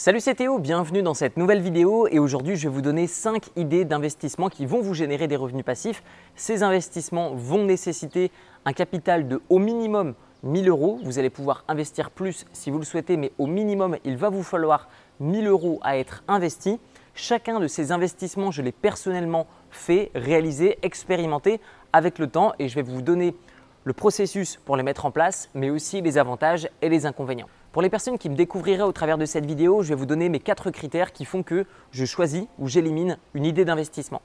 Salut 0.00 0.20
c'est 0.20 0.36
Théo, 0.36 0.60
bienvenue 0.60 1.02
dans 1.02 1.12
cette 1.12 1.36
nouvelle 1.36 1.60
vidéo 1.60 2.06
et 2.06 2.20
aujourd'hui 2.20 2.54
je 2.54 2.68
vais 2.68 2.72
vous 2.72 2.82
donner 2.82 3.08
5 3.08 3.48
idées 3.56 3.84
d'investissement 3.84 4.48
qui 4.48 4.64
vont 4.64 4.80
vous 4.80 4.94
générer 4.94 5.26
des 5.26 5.34
revenus 5.34 5.64
passifs. 5.64 6.04
Ces 6.36 6.62
investissements 6.62 7.34
vont 7.34 7.64
nécessiter 7.64 8.30
un 8.64 8.72
capital 8.72 9.26
de 9.26 9.42
au 9.48 9.58
minimum 9.58 10.14
1000 10.44 10.68
euros. 10.68 11.00
Vous 11.02 11.18
allez 11.18 11.30
pouvoir 11.30 11.64
investir 11.66 12.12
plus 12.12 12.46
si 12.52 12.70
vous 12.70 12.78
le 12.78 12.84
souhaitez, 12.84 13.16
mais 13.16 13.32
au 13.38 13.48
minimum 13.48 13.96
il 14.04 14.16
va 14.16 14.28
vous 14.28 14.44
falloir 14.44 14.88
1000 15.18 15.48
euros 15.48 15.80
à 15.82 15.98
être 15.98 16.22
investi. 16.28 16.78
Chacun 17.16 17.58
de 17.58 17.66
ces 17.66 17.90
investissements, 17.90 18.52
je 18.52 18.62
l'ai 18.62 18.70
personnellement 18.70 19.48
fait, 19.72 20.12
réalisé, 20.14 20.78
expérimenté 20.82 21.60
avec 21.92 22.20
le 22.20 22.28
temps 22.28 22.52
et 22.60 22.68
je 22.68 22.76
vais 22.76 22.82
vous 22.82 23.02
donner 23.02 23.34
le 23.82 23.92
processus 23.94 24.60
pour 24.64 24.76
les 24.76 24.84
mettre 24.84 25.06
en 25.06 25.10
place, 25.10 25.50
mais 25.54 25.70
aussi 25.70 26.00
les 26.02 26.18
avantages 26.18 26.68
et 26.82 26.88
les 26.88 27.04
inconvénients. 27.04 27.48
Pour 27.72 27.82
les 27.82 27.90
personnes 27.90 28.16
qui 28.16 28.30
me 28.30 28.34
découvriraient 28.34 28.82
au 28.82 28.92
travers 28.92 29.18
de 29.18 29.26
cette 29.26 29.44
vidéo, 29.44 29.82
je 29.82 29.90
vais 29.90 29.94
vous 29.94 30.06
donner 30.06 30.30
mes 30.30 30.40
quatre 30.40 30.70
critères 30.70 31.12
qui 31.12 31.26
font 31.26 31.42
que 31.42 31.66
je 31.90 32.06
choisis 32.06 32.46
ou 32.58 32.66
j'élimine 32.66 33.18
une 33.34 33.44
idée 33.44 33.66
d'investissement. 33.66 34.22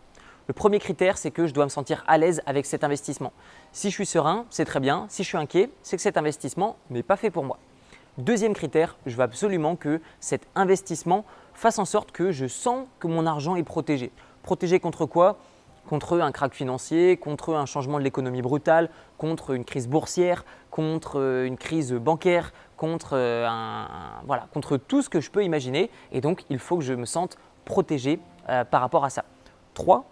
Le 0.48 0.54
premier 0.54 0.80
critère, 0.80 1.18
c'est 1.18 1.30
que 1.30 1.46
je 1.46 1.54
dois 1.54 1.66
me 1.66 1.70
sentir 1.70 2.06
à 2.08 2.18
l'aise 2.18 2.42
avec 2.46 2.66
cet 2.66 2.86
investissement. 2.86 3.34
Si 3.74 3.90
je 3.90 3.96
suis 3.96 4.06
serein, 4.06 4.46
c'est 4.50 4.64
très 4.64 4.80
bien. 4.80 5.08
Si 5.10 5.24
je 5.24 5.28
suis 5.28 5.38
inquiet, 5.38 5.70
c'est 5.82 5.98
que 5.98 6.02
cet 6.02 6.16
investissement 6.16 6.78
n'est 6.90 7.04
pas 7.04 7.18
fait 7.18 7.32
pour 7.32 7.44
moi. 7.44 7.60
Deuxième 8.18 8.54
critère, 8.54 8.96
je 9.06 9.16
veux 9.16 9.24
absolument 9.24 9.76
que 9.76 10.00
cet 10.22 10.48
investissement 10.56 11.26
fasse 11.54 11.80
en 11.80 11.86
sorte 11.86 12.12
que 12.12 12.32
je 12.32 12.46
sens 12.46 12.88
que 13.00 13.08
mon 13.08 13.26
argent 13.26 13.58
est 13.58 13.64
protégé. 13.64 14.12
Protégé 14.42 14.80
contre 14.80 15.06
quoi? 15.06 15.38
Contre 15.90 16.22
un 16.22 16.32
krach 16.32 16.54
financier, 16.54 17.18
contre 17.18 17.56
un 17.56 17.66
changement 17.66 17.98
de 18.00 18.06
l'économie 18.06 18.42
brutale, 18.42 18.90
contre 19.18 19.52
une 19.52 19.66
crise 19.66 19.90
boursière, 19.90 20.46
contre 20.72 21.20
euh, 21.20 21.46
une 21.46 21.58
crise 21.58 21.94
bancaire, 21.94 22.54
contre, 22.78 23.12
euh, 23.14 23.48
contre 24.54 24.78
tout 24.78 25.02
ce 25.02 25.10
que 25.10 25.20
je 25.20 25.32
peux 25.32 25.44
imaginer. 25.44 25.90
Et 26.12 26.22
donc, 26.22 26.44
il 26.50 26.60
faut 26.60 26.78
que 26.78 26.84
je 26.84 26.94
me 26.94 27.06
sente 27.06 27.38
protégé 27.66 28.20
euh, 28.50 28.64
par 28.64 28.82
rapport 28.82 29.06
à 29.06 29.10
ça. 29.10 29.26
3. 29.74 30.06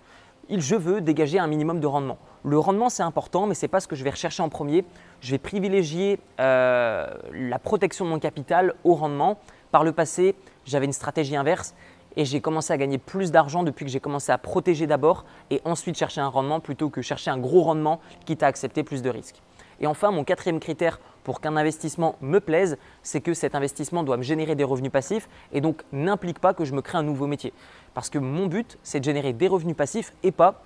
Je 0.50 0.76
veux 0.76 1.02
dégager 1.02 1.40
un 1.40 1.48
minimum 1.48 1.80
de 1.80 1.88
rendement. 1.88 2.18
Le 2.44 2.58
rendement, 2.58 2.90
c'est 2.90 3.04
important, 3.04 3.46
mais 3.46 3.54
ce 3.54 3.66
n'est 3.66 3.70
pas 3.70 3.80
ce 3.80 3.88
que 3.88 3.96
je 3.96 4.04
vais 4.04 4.10
rechercher 4.10 4.42
en 4.42 4.50
premier. 4.50 4.84
Je 5.22 5.32
vais 5.32 5.38
privilégier 5.38 6.20
euh, 6.40 7.08
la 7.34 7.60
protection 7.60 8.06
de 8.06 8.10
mon 8.10 8.20
capital 8.20 8.74
au 8.84 8.96
rendement. 8.96 9.38
Par 9.72 9.84
le 9.84 9.92
passé, 9.92 10.36
j'avais 10.66 10.86
une 10.86 10.94
stratégie 10.94 11.36
inverse 11.36 11.76
et 12.18 12.26
j'ai 12.26 12.42
commencé 12.42 12.74
à 12.74 12.78
gagner 12.78 12.98
plus 12.98 13.32
d'argent 13.32 13.64
depuis 13.64 13.86
que 13.86 13.92
j'ai 13.92 14.00
commencé 14.00 14.32
à 14.32 14.38
protéger 14.38 14.88
d'abord 14.88 15.26
et 15.50 15.62
ensuite 15.64 15.98
chercher 15.98 16.22
un 16.22 16.28
rendement 16.28 16.60
plutôt 16.60 16.90
que 16.90 17.02
chercher 17.02 17.32
un 17.32 17.38
gros 17.38 17.62
rendement 17.62 18.02
quitte 18.26 18.44
à 18.44 18.48
accepter 18.48 18.84
plus 18.84 19.02
de 19.02 19.10
risques. 19.10 19.42
Et 19.82 19.88
enfin, 19.88 20.12
mon 20.12 20.24
quatrième 20.24 20.60
critère 20.60 21.00
pour 21.24 21.42
qu'un 21.42 21.58
investissement 21.58 22.16
me 22.22 22.40
plaise, 22.40 22.78
c'est 23.04 23.20
que 23.20 23.34
cet 23.34 23.56
investissement 23.56 24.04
doit 24.04 24.18
me 24.18 24.24
générer 24.24 24.56
des 24.56 24.64
revenus 24.64 24.92
passifs 24.92 25.28
et 25.52 25.60
donc 25.60 25.84
n'implique 25.92 26.40
pas 26.40 26.54
que 26.54 26.66
je 26.66 26.74
me 26.74 26.82
crée 26.82 27.00
un 27.00 27.04
nouveau 27.04 27.28
métier. 27.28 27.52
Parce 27.94 28.10
que 28.10 28.20
mon 28.20 28.46
but, 28.46 28.78
c'est 28.84 29.00
de 29.00 29.06
générer 29.06 29.34
des 29.34 29.48
revenus 29.48 29.76
passifs 29.76 30.14
et 30.24 30.32
pas 30.32 30.64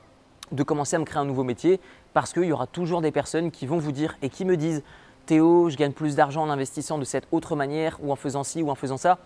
de 0.51 0.63
commencer 0.63 0.95
à 0.95 0.99
me 0.99 1.05
créer 1.05 1.19
un 1.19 1.25
nouveau 1.25 1.43
métier 1.43 1.79
parce 2.13 2.33
qu'il 2.33 2.43
y 2.43 2.51
aura 2.51 2.67
toujours 2.67 3.01
des 3.01 3.11
personnes 3.11 3.51
qui 3.51 3.65
vont 3.65 3.77
vous 3.77 3.91
dire 3.91 4.17
et 4.21 4.29
qui 4.29 4.45
me 4.45 4.57
disent 4.57 4.83
Théo, 5.25 5.69
je 5.69 5.77
gagne 5.77 5.93
plus 5.93 6.15
d'argent 6.15 6.43
en 6.43 6.49
investissant 6.49 6.99
de 6.99 7.05
cette 7.05 7.27
autre 7.31 7.55
manière 7.55 7.97
ou 8.03 8.11
en 8.11 8.15
faisant 8.15 8.43
ci 8.43 8.61
ou 8.61 8.69
en 8.69 8.75
faisant 8.75 8.97
ça. 8.97 9.17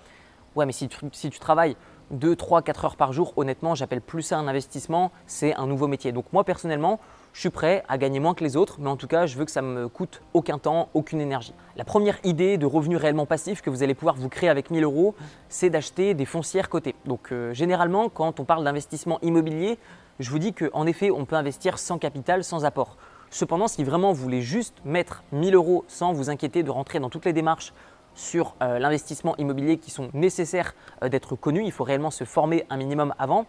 Ouais, 0.55 0.65
mais 0.65 0.71
si 0.71 0.87
tu, 0.87 1.39
travailles 1.39 1.75
2, 2.11 2.35
3, 2.35 2.61
4 2.61 2.85
heures 2.85 2.95
par 2.95 3.11
jour, 3.11 3.33
honnêtement, 3.35 3.75
j'appelle 3.75 4.01
plus 4.01 4.21
ça 4.23 4.37
un 4.37 4.47
investissement, 4.47 5.11
c'est 5.27 5.53
un 5.55 5.67
nouveau 5.67 5.87
métier. 5.87 6.11
Donc 6.11 6.25
moi 6.31 6.43
personnellement, 6.43 6.99
je 7.33 7.39
suis 7.39 7.49
prêt 7.49 7.83
à 7.87 7.97
gagner 7.97 8.19
moins 8.19 8.33
que 8.33 8.43
les 8.43 8.57
autres, 8.57 8.77
mais 8.79 8.89
en 8.89 8.95
tout 8.95 9.07
cas, 9.07 9.25
je 9.25 9.37
veux 9.37 9.45
que 9.45 9.51
ça 9.51 9.61
me 9.61 9.87
coûte 9.87 10.21
aucun 10.33 10.57
temps, 10.57 10.89
aucune 10.93 11.21
énergie. 11.21 11.53
La 11.75 11.85
première 11.85 12.17
idée 12.23 12.57
de 12.57 12.65
revenu 12.65 12.97
réellement 12.97 13.25
passif 13.25 13.61
que 13.61 13.69
vous 13.69 13.83
allez 13.83 13.93
pouvoir 13.93 14.15
vous 14.15 14.29
créer 14.29 14.49
avec 14.49 14.71
1000 14.71 14.83
euros, 14.83 15.15
c'est 15.47 15.69
d'acheter 15.69 16.13
des 16.13 16.25
foncières 16.25 16.69
cotées. 16.69 16.95
Donc 17.05 17.31
euh, 17.31 17.53
généralement, 17.53 18.09
quand 18.09 18.39
on 18.39 18.45
parle 18.45 18.63
d'investissement 18.63 19.19
immobilier, 19.21 19.77
je 20.19 20.29
vous 20.29 20.39
dis 20.39 20.53
qu'en 20.53 20.85
effet, 20.85 21.11
on 21.11 21.25
peut 21.25 21.35
investir 21.35 21.79
sans 21.79 21.97
capital, 21.97 22.43
sans 22.43 22.65
apport. 22.65 22.97
Cependant, 23.29 23.67
si 23.67 23.83
vraiment 23.83 24.11
vous 24.11 24.21
voulez 24.21 24.41
juste 24.41 24.75
mettre 24.83 25.23
1000 25.31 25.55
euros 25.55 25.85
sans 25.87 26.13
vous 26.13 26.29
inquiéter 26.29 26.63
de 26.63 26.71
rentrer 26.71 26.99
dans 26.99 27.09
toutes 27.09 27.25
les 27.25 27.33
démarches 27.33 27.73
sur 28.15 28.55
euh, 28.61 28.79
l'investissement 28.79 29.35
immobilier 29.37 29.77
qui 29.77 29.91
sont 29.91 30.09
nécessaires 30.13 30.73
euh, 31.03 31.09
d'être 31.09 31.35
connus, 31.35 31.63
il 31.63 31.71
faut 31.71 31.83
réellement 31.83 32.11
se 32.11 32.23
former 32.23 32.65
un 32.69 32.77
minimum 32.77 33.13
avant. 33.17 33.45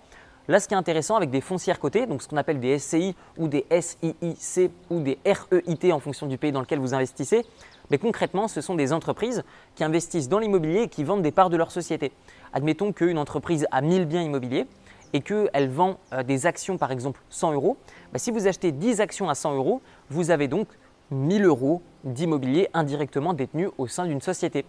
Là, 0.50 0.59
ce 0.59 0.66
qui 0.66 0.75
est 0.75 0.77
intéressant 0.77 1.15
avec 1.15 1.31
des 1.31 1.41
foncières 1.41 1.78
cotées, 1.78 2.06
donc 2.06 2.22
ce 2.22 2.28
qu'on 2.28 2.37
appelle 2.37 2.59
des 2.59 2.77
SCI 2.77 3.15
ou 3.38 3.47
des 3.47 3.65
SIIC 3.71 4.72
ou 4.91 4.99
des 4.99 5.16
REIT 5.25 5.93
en 5.93 6.00
fonction 6.00 6.27
du 6.27 6.38
pays 6.38 6.50
dans 6.50 6.59
lequel 6.59 6.81
vous 6.81 6.93
investissez, 6.93 7.47
mais 7.88 7.99
concrètement, 7.99 8.49
ce 8.49 8.61
sont 8.61 8.75
des 8.75 8.93
entreprises 8.93 9.44
qui 9.77 9.84
investissent 9.84 10.28
dans 10.28 10.41
l'immobilier 10.41 10.83
et 10.83 10.88
qui 10.88 11.05
vendent 11.05 11.22
des 11.22 11.31
parts 11.31 11.50
de 11.50 11.56
leur 11.56 11.71
société. 11.71 12.11
Admettons 12.53 12.93
qu'une 12.93 13.16
entreprise 13.16 13.69
a 13.71 13.81
1000 13.81 14.06
biens 14.06 14.22
immobiliers 14.22 14.66
et 15.12 15.21
qu'elle 15.21 15.69
vend 15.69 16.00
euh, 16.12 16.25
des 16.25 16.47
actions, 16.47 16.78
par 16.78 16.91
exemple 16.91 17.21
100 17.31 17.53
euros. 17.53 17.77
Bah, 18.12 18.19
si 18.19 18.32
vous 18.32 18.49
achetez 18.49 18.72
10 18.72 19.00
actions 19.00 19.28
à 19.28 19.37
100 19.37 19.55
euros, 19.55 19.81
vous 20.09 20.32
avez 20.32 20.49
donc 20.49 20.67
1000 21.12 21.44
euros 21.44 21.81
d'immobilier 22.03 22.69
indirectement 22.75 23.34
détenus 23.34 23.69
au 23.78 23.87
sein 23.87 24.05
d'une 24.05 24.21
société. 24.21 24.65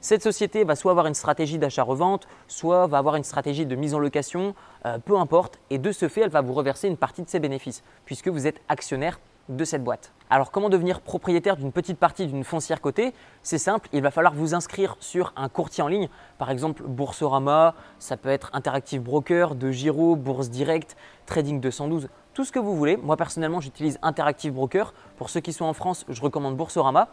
Cette 0.00 0.22
société 0.22 0.64
va 0.64 0.76
soit 0.76 0.90
avoir 0.90 1.06
une 1.06 1.14
stratégie 1.14 1.58
d'achat-revente, 1.58 2.28
soit 2.48 2.86
va 2.86 2.98
avoir 2.98 3.16
une 3.16 3.24
stratégie 3.24 3.66
de 3.66 3.74
mise 3.74 3.94
en 3.94 3.98
location, 3.98 4.54
euh, 4.84 4.98
peu 4.98 5.16
importe. 5.16 5.58
Et 5.70 5.78
de 5.78 5.90
ce 5.92 6.08
fait, 6.08 6.20
elle 6.20 6.30
va 6.30 6.42
vous 6.42 6.52
reverser 6.52 6.88
une 6.88 6.96
partie 6.96 7.22
de 7.22 7.28
ses 7.28 7.40
bénéfices, 7.40 7.82
puisque 8.04 8.28
vous 8.28 8.46
êtes 8.46 8.60
actionnaire 8.68 9.18
de 9.48 9.64
cette 9.64 9.84
boîte. 9.84 10.12
Alors 10.28 10.50
comment 10.50 10.68
devenir 10.68 11.00
propriétaire 11.00 11.56
d'une 11.56 11.70
petite 11.70 11.98
partie 11.98 12.26
d'une 12.26 12.44
foncière 12.44 12.80
cotée? 12.80 13.12
C'est 13.42 13.58
simple, 13.58 13.88
il 13.92 14.02
va 14.02 14.10
falloir 14.10 14.34
vous 14.34 14.54
inscrire 14.54 14.96
sur 14.98 15.32
un 15.36 15.48
courtier 15.48 15.82
en 15.84 15.88
ligne, 15.88 16.08
par 16.38 16.50
exemple 16.50 16.82
Boursorama, 16.82 17.74
ça 17.98 18.16
peut 18.16 18.28
être 18.28 18.50
Interactive 18.52 19.02
Broker, 19.02 19.54
De 19.54 19.70
Giro, 19.70 20.16
Bourse 20.16 20.50
Direct, 20.50 20.96
Trading 21.26 21.60
212, 21.60 22.08
tout 22.34 22.44
ce 22.44 22.50
que 22.50 22.58
vous 22.58 22.76
voulez. 22.76 22.96
Moi 22.96 23.16
personnellement 23.16 23.60
j'utilise 23.60 23.98
Interactive 24.02 24.52
Broker. 24.52 24.92
Pour 25.16 25.30
ceux 25.30 25.40
qui 25.40 25.52
sont 25.52 25.64
en 25.64 25.72
France, 25.72 26.04
je 26.08 26.20
recommande 26.20 26.56
Boursorama. 26.56 27.08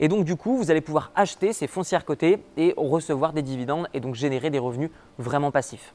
Et 0.00 0.08
donc 0.08 0.24
du 0.24 0.36
coup, 0.36 0.56
vous 0.56 0.70
allez 0.70 0.80
pouvoir 0.80 1.12
acheter 1.14 1.52
ces 1.52 1.66
foncières 1.66 2.04
cotées 2.04 2.42
et 2.56 2.74
recevoir 2.76 3.32
des 3.32 3.42
dividendes 3.42 3.88
et 3.94 4.00
donc 4.00 4.14
générer 4.14 4.50
des 4.50 4.58
revenus 4.58 4.90
vraiment 5.18 5.50
passifs. 5.50 5.94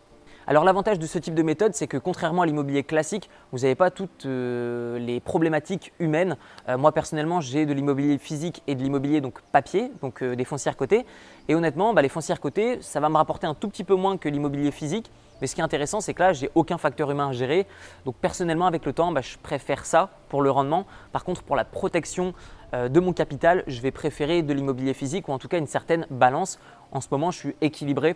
Alors 0.49 0.63
l'avantage 0.63 0.97
de 0.97 1.05
ce 1.05 1.19
type 1.19 1.35
de 1.35 1.43
méthode, 1.43 1.75
c'est 1.75 1.85
que 1.85 1.97
contrairement 1.97 2.41
à 2.41 2.47
l'immobilier 2.47 2.83
classique, 2.83 3.29
vous 3.51 3.59
n'avez 3.59 3.75
pas 3.75 3.91
toutes 3.91 4.25
euh, 4.25 4.97
les 4.97 5.19
problématiques 5.19 5.93
humaines. 5.99 6.37
Euh, 6.67 6.75
moi 6.75 6.91
personnellement, 6.91 7.39
j'ai 7.39 7.67
de 7.67 7.73
l'immobilier 7.73 8.17
physique 8.17 8.63
et 8.65 8.73
de 8.73 8.81
l'immobilier 8.81 9.21
donc 9.21 9.41
papier, 9.51 9.91
donc 10.01 10.23
euh, 10.23 10.35
des 10.35 10.45
foncières 10.45 10.75
cotées. 10.75 11.05
Et 11.49 11.53
honnêtement, 11.53 11.93
bah, 11.93 12.01
les 12.01 12.09
foncières 12.09 12.39
cotées, 12.39 12.79
ça 12.81 12.99
va 12.99 13.09
me 13.09 13.17
rapporter 13.17 13.45
un 13.45 13.53
tout 13.53 13.69
petit 13.69 13.83
peu 13.83 13.93
moins 13.93 14.17
que 14.17 14.27
l'immobilier 14.27 14.71
physique. 14.71 15.11
Mais 15.41 15.47
ce 15.47 15.55
qui 15.55 15.61
est 15.61 15.63
intéressant, 15.63 16.01
c'est 16.01 16.13
que 16.13 16.23
là, 16.23 16.33
j'ai 16.33 16.49
aucun 16.55 16.77
facteur 16.77 17.09
humain 17.11 17.29
à 17.29 17.33
gérer. 17.33 17.67
Donc 18.05 18.15
personnellement, 18.15 18.65
avec 18.65 18.85
le 18.85 18.93
temps, 18.93 19.11
bah, 19.11 19.21
je 19.21 19.37
préfère 19.37 19.85
ça 19.85 20.09
pour 20.29 20.41
le 20.41 20.51
rendement. 20.51 20.85
Par 21.11 21.23
contre, 21.23 21.43
pour 21.43 21.55
la 21.55 21.65
protection 21.65 22.33
de 22.73 22.99
mon 22.99 23.13
capital, 23.13 23.63
je 23.67 23.81
vais 23.81 23.91
préférer 23.91 24.43
de 24.43 24.53
l'immobilier 24.53 24.93
physique 24.93 25.27
ou 25.27 25.31
en 25.31 25.39
tout 25.39 25.47
cas 25.47 25.57
une 25.57 25.67
certaine 25.67 26.05
balance. 26.11 26.59
En 26.91 27.01
ce 27.01 27.07
moment, 27.11 27.31
je 27.31 27.39
suis 27.39 27.55
équilibré 27.61 28.15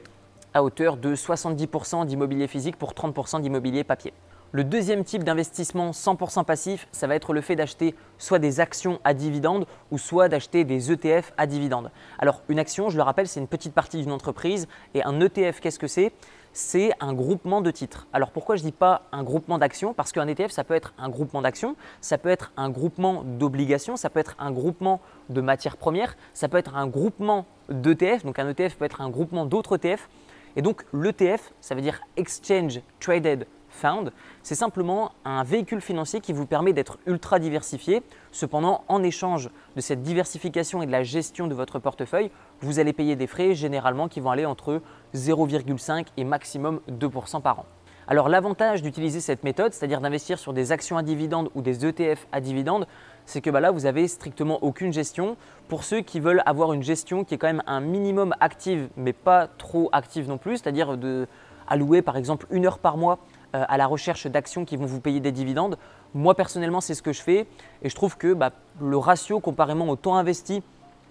à 0.54 0.64
hauteur 0.64 0.98
de 0.98 1.16
70% 1.16 2.06
d'immobilier 2.06 2.48
physique 2.48 2.78
pour 2.78 2.94
30% 2.94 3.42
d'immobilier 3.42 3.84
papier. 3.84 4.14
Le 4.52 4.64
deuxième 4.64 5.04
type 5.04 5.24
d'investissement 5.24 5.90
100% 5.90 6.46
passif, 6.46 6.88
ça 6.92 7.08
va 7.08 7.16
être 7.16 7.34
le 7.34 7.42
fait 7.42 7.56
d'acheter 7.56 7.96
soit 8.20 8.38
des 8.38 8.60
actions 8.60 9.00
à 9.04 9.16
dividendes 9.16 9.66
ou 9.90 9.98
soit 9.98 10.30
d'acheter 10.30 10.64
des 10.64 10.92
ETF 10.92 11.34
à 11.38 11.48
dividendes. 11.48 11.90
Alors 12.20 12.44
une 12.50 12.60
action, 12.60 12.92
je 12.92 12.98
le 12.98 13.02
rappelle, 13.02 13.28
c'est 13.28 13.40
une 13.40 13.48
petite 13.48 13.74
partie 13.74 14.00
d'une 14.00 14.12
entreprise 14.12 14.68
et 14.94 15.04
un 15.04 15.20
ETF, 15.20 15.60
qu'est-ce 15.60 15.80
que 15.80 15.88
c'est? 15.88 16.14
C'est 16.54 16.92
un 17.00 17.14
groupement 17.14 17.62
de 17.62 17.72
titres. 17.72 18.08
Alors 18.14 18.32
pourquoi 18.32 18.56
je 18.56 18.64
dis 18.64 18.72
pas 18.72 19.04
un 19.12 19.24
groupement 19.24 19.58
d'actions 19.58 19.94
Parce 19.94 20.12
qu'un 20.12 20.28
ETF, 20.28 20.52
ça 20.52 20.64
peut 20.64 20.76
être 20.76 20.94
un 20.98 21.10
groupement 21.10 21.42
d'actions, 21.42 21.76
ça 22.00 22.18
peut 22.18 22.30
être 22.30 22.54
un 22.56 22.70
groupement 22.70 23.24
d'obligations, 23.24 23.98
ça 23.98 24.10
peut 24.10 24.20
être 24.20 24.36
un 24.40 24.52
groupement 24.52 25.02
de 25.30 25.42
matières 25.42 25.78
premières, 25.78 26.16
ça 26.34 26.48
peut 26.48 26.58
être 26.58 26.76
un 26.76 26.88
groupement 26.88 27.46
d'ETF. 27.70 28.24
Donc 28.24 28.40
un 28.40 28.48
ETF 28.48 28.76
peut 28.76 28.86
être 28.86 29.02
un 29.02 29.10
groupement 29.10 29.46
d'autres 29.46 29.76
ETF. 29.76 30.08
Et 30.56 30.62
donc 30.62 30.86
l'ETF, 30.94 31.54
ça 31.60 31.74
veut 31.74 31.82
dire 31.82 32.00
Exchange 32.16 32.82
Traded 33.00 33.48
Fund, 33.74 34.12
c'est 34.44 34.56
simplement 34.56 35.14
un 35.26 35.44
véhicule 35.44 35.82
financier 35.82 36.22
qui 36.22 36.32
vous 36.32 36.46
permet 36.46 36.74
d'être 36.74 37.00
ultra 37.08 37.40
diversifié. 37.40 38.04
Cependant, 38.32 38.84
en 38.88 39.02
échange 39.02 39.50
de 39.76 39.82
cette 39.82 40.04
diversification 40.04 40.84
et 40.84 40.86
de 40.86 40.92
la 40.92 41.02
gestion 41.02 41.48
de 41.48 41.56
votre 41.56 41.80
portefeuille, 41.80 42.30
vous 42.62 42.78
allez 42.78 42.94
payer 42.94 43.16
des 43.16 43.26
frais 43.26 43.56
généralement 43.56 44.08
qui 44.08 44.20
vont 44.20 44.30
aller 44.30 44.46
entre 44.46 44.82
0,5 45.16 46.08
et 46.18 46.24
maximum 46.24 46.80
2% 46.90 47.42
par 47.42 47.60
an. 47.60 47.66
Alors 48.08 48.28
l'avantage 48.28 48.82
d'utiliser 48.82 49.22
cette 49.22 49.44
méthode, 49.44 49.74
c'est-à-dire 49.74 50.02
d'investir 50.02 50.38
sur 50.38 50.52
des 50.52 50.72
actions 50.74 50.98
à 50.98 51.04
dividendes 51.04 51.50
ou 51.56 51.62
des 51.62 51.86
ETF 51.86 52.28
à 52.34 52.42
dividendes, 52.42 52.86
c'est 53.26 53.40
que 53.40 53.50
bah 53.50 53.62
là, 53.62 53.72
vous 53.72 53.86
avez 53.86 54.08
strictement 54.10 54.62
aucune 54.62 54.92
gestion. 54.92 55.38
Pour 55.70 55.86
ceux 55.86 56.02
qui 56.02 56.20
veulent 56.20 56.44
avoir 56.46 56.74
une 56.74 56.84
gestion 56.84 57.24
qui 57.24 57.36
est 57.36 57.38
quand 57.38 57.48
même 57.48 57.64
un 57.66 57.80
minimum 57.80 58.36
active, 58.42 58.90
mais 58.98 59.14
pas 59.14 59.48
trop 59.48 59.90
active 59.94 60.28
non 60.28 60.38
plus, 60.38 60.58
c'est-à-dire 60.58 60.98
de 60.98 61.28
allouer 61.68 62.02
par 62.02 62.18
exemple 62.18 62.46
une 62.52 62.66
heure 62.66 62.80
par 62.80 62.98
mois 62.98 63.20
euh, 63.56 63.64
à 63.68 63.78
la 63.78 63.88
recherche 63.88 64.28
d'actions 64.28 64.66
qui 64.66 64.76
vont 64.76 64.86
vous 64.86 65.00
payer 65.00 65.22
des 65.22 65.32
dividendes. 65.32 65.78
Moi 66.14 66.36
personnellement, 66.36 66.82
c'est 66.82 66.94
ce 66.94 67.02
que 67.02 67.14
je 67.14 67.22
fais 67.22 67.48
et 67.82 67.90
je 67.90 67.96
trouve 67.96 68.18
que 68.18 68.34
bah, 68.34 68.52
le 68.82 68.98
ratio 68.98 69.40
comparément 69.40 69.88
au 69.88 69.96
temps 69.96 70.18
investi 70.18 70.62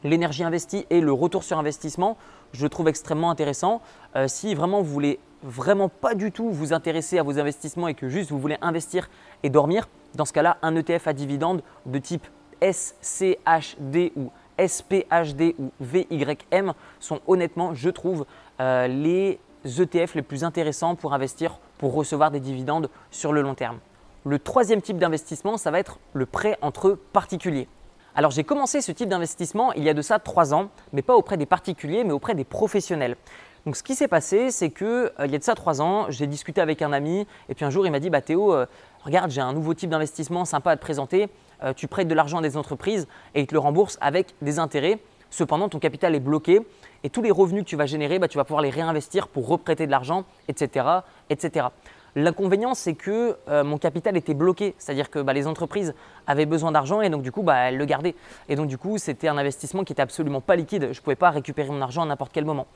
l'énergie 0.04 0.44
investie 0.44 0.86
et 0.90 1.00
le 1.00 1.12
retour 1.12 1.44
sur 1.44 1.58
investissement, 1.58 2.16
je 2.52 2.66
trouve 2.66 2.88
extrêmement 2.88 3.30
intéressant. 3.30 3.80
Euh, 4.16 4.28
si 4.28 4.54
vraiment 4.54 4.82
vous 4.82 4.92
voulez 4.92 5.18
vraiment 5.42 5.88
pas 5.88 6.14
du 6.14 6.32
tout 6.32 6.50
vous 6.50 6.72
intéresser 6.72 7.18
à 7.18 7.22
vos 7.22 7.38
investissements 7.38 7.88
et 7.88 7.94
que 7.94 8.08
juste 8.08 8.30
vous 8.30 8.38
voulez 8.38 8.58
investir 8.62 9.08
et 9.42 9.50
dormir, 9.50 9.88
dans 10.14 10.24
ce 10.24 10.32
cas-là, 10.32 10.58
un 10.62 10.76
ETF 10.76 11.08
à 11.08 11.12
dividende 11.12 11.62
de 11.86 11.98
type 11.98 12.26
SCHD 12.62 14.12
ou 14.16 14.30
SPHD 14.58 15.54
ou 15.58 15.70
VYM 15.80 16.74
sont 17.00 17.20
honnêtement, 17.26 17.74
je 17.74 17.90
trouve, 17.90 18.26
euh, 18.60 18.86
les 18.86 19.40
ETF 19.64 20.14
les 20.14 20.22
plus 20.22 20.44
intéressants 20.44 20.94
pour 20.94 21.14
investir, 21.14 21.58
pour 21.78 21.94
recevoir 21.94 22.30
des 22.30 22.40
dividendes 22.40 22.88
sur 23.10 23.32
le 23.32 23.42
long 23.42 23.54
terme. 23.54 23.78
Le 24.24 24.38
troisième 24.38 24.82
type 24.82 24.98
d'investissement, 24.98 25.56
ça 25.56 25.70
va 25.70 25.80
être 25.80 25.98
le 26.12 26.26
prêt 26.26 26.56
entre 26.60 26.98
particuliers. 27.12 27.68
Alors 28.14 28.30
j'ai 28.30 28.44
commencé 28.44 28.82
ce 28.82 28.92
type 28.92 29.08
d'investissement 29.08 29.72
il 29.72 29.84
y 29.84 29.88
a 29.88 29.94
de 29.94 30.02
ça 30.02 30.18
trois 30.18 30.52
ans, 30.52 30.68
mais 30.92 31.00
pas 31.00 31.16
auprès 31.16 31.38
des 31.38 31.46
particuliers, 31.46 32.04
mais 32.04 32.12
auprès 32.12 32.34
des 32.34 32.44
professionnels. 32.44 33.16
Donc 33.64 33.74
ce 33.74 33.82
qui 33.82 33.94
s'est 33.94 34.08
passé, 34.08 34.50
c'est 34.50 34.68
que 34.68 35.12
euh, 35.18 35.24
il 35.24 35.30
y 35.30 35.34
a 35.34 35.38
de 35.38 35.44
ça 35.44 35.54
trois 35.54 35.80
ans, 35.80 36.06
j'ai 36.10 36.26
discuté 36.26 36.60
avec 36.60 36.82
un 36.82 36.92
ami 36.92 37.26
et 37.48 37.54
puis 37.54 37.64
un 37.64 37.70
jour 37.70 37.86
il 37.86 37.90
m'a 37.90 38.00
dit 38.00 38.10
bah 38.10 38.20
Théo, 38.20 38.52
euh, 38.52 38.66
regarde 39.02 39.30
j'ai 39.30 39.40
un 39.40 39.54
nouveau 39.54 39.72
type 39.72 39.88
d'investissement 39.88 40.44
sympa 40.44 40.72
à 40.72 40.76
te 40.76 40.82
présenter. 40.82 41.30
Euh, 41.62 41.72
tu 41.72 41.88
prêtes 41.88 42.08
de 42.08 42.14
l'argent 42.14 42.38
à 42.38 42.42
des 42.42 42.58
entreprises 42.58 43.08
et 43.34 43.40
ils 43.40 43.46
te 43.46 43.54
le 43.54 43.60
remboursent 43.60 43.98
avec 44.02 44.34
des 44.42 44.58
intérêts. 44.58 44.98
Cependant 45.30 45.70
ton 45.70 45.78
capital 45.78 46.14
est 46.14 46.20
bloqué 46.20 46.60
et 47.04 47.08
tous 47.08 47.22
les 47.22 47.30
revenus 47.30 47.64
que 47.64 47.68
tu 47.68 47.76
vas 47.76 47.86
générer, 47.86 48.18
bah, 48.18 48.28
tu 48.28 48.36
vas 48.36 48.44
pouvoir 48.44 48.60
les 48.60 48.68
réinvestir 48.68 49.28
pour 49.28 49.48
reprêter 49.48 49.86
de 49.86 49.90
l'argent, 49.90 50.24
etc., 50.48 50.86
etc. 51.30 51.68
L'inconvénient, 52.14 52.74
c'est 52.74 52.94
que 52.94 53.36
euh, 53.48 53.64
mon 53.64 53.78
capital 53.78 54.16
était 54.16 54.34
bloqué, 54.34 54.74
c'est-à-dire 54.76 55.08
que 55.08 55.18
bah, 55.18 55.32
les 55.32 55.46
entreprises 55.46 55.94
avaient 56.26 56.46
besoin 56.46 56.72
d'argent 56.72 57.00
et 57.00 57.08
donc 57.08 57.22
du 57.22 57.32
coup, 57.32 57.42
bah, 57.42 57.56
elles 57.56 57.78
le 57.78 57.86
gardaient. 57.86 58.14
Et 58.50 58.56
donc 58.56 58.68
du 58.68 58.76
coup, 58.76 58.98
c'était 58.98 59.28
un 59.28 59.38
investissement 59.38 59.82
qui 59.84 59.92
n'était 59.92 60.02
absolument 60.02 60.42
pas 60.42 60.56
liquide. 60.56 60.88
Je 60.92 60.98
ne 60.98 61.02
pouvais 61.02 61.16
pas 61.16 61.30
récupérer 61.30 61.70
mon 61.70 61.80
argent 61.80 62.02
à 62.02 62.06
n'importe 62.06 62.32
quel 62.32 62.44
moment. 62.44 62.66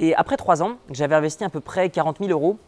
Et 0.00 0.14
après 0.14 0.36
trois 0.36 0.62
ans, 0.62 0.76
j'avais 0.90 1.14
investi 1.14 1.44
à 1.44 1.48
peu 1.48 1.60
près 1.60 1.88
40 1.88 2.18
000 2.18 2.30
euros. 2.30 2.58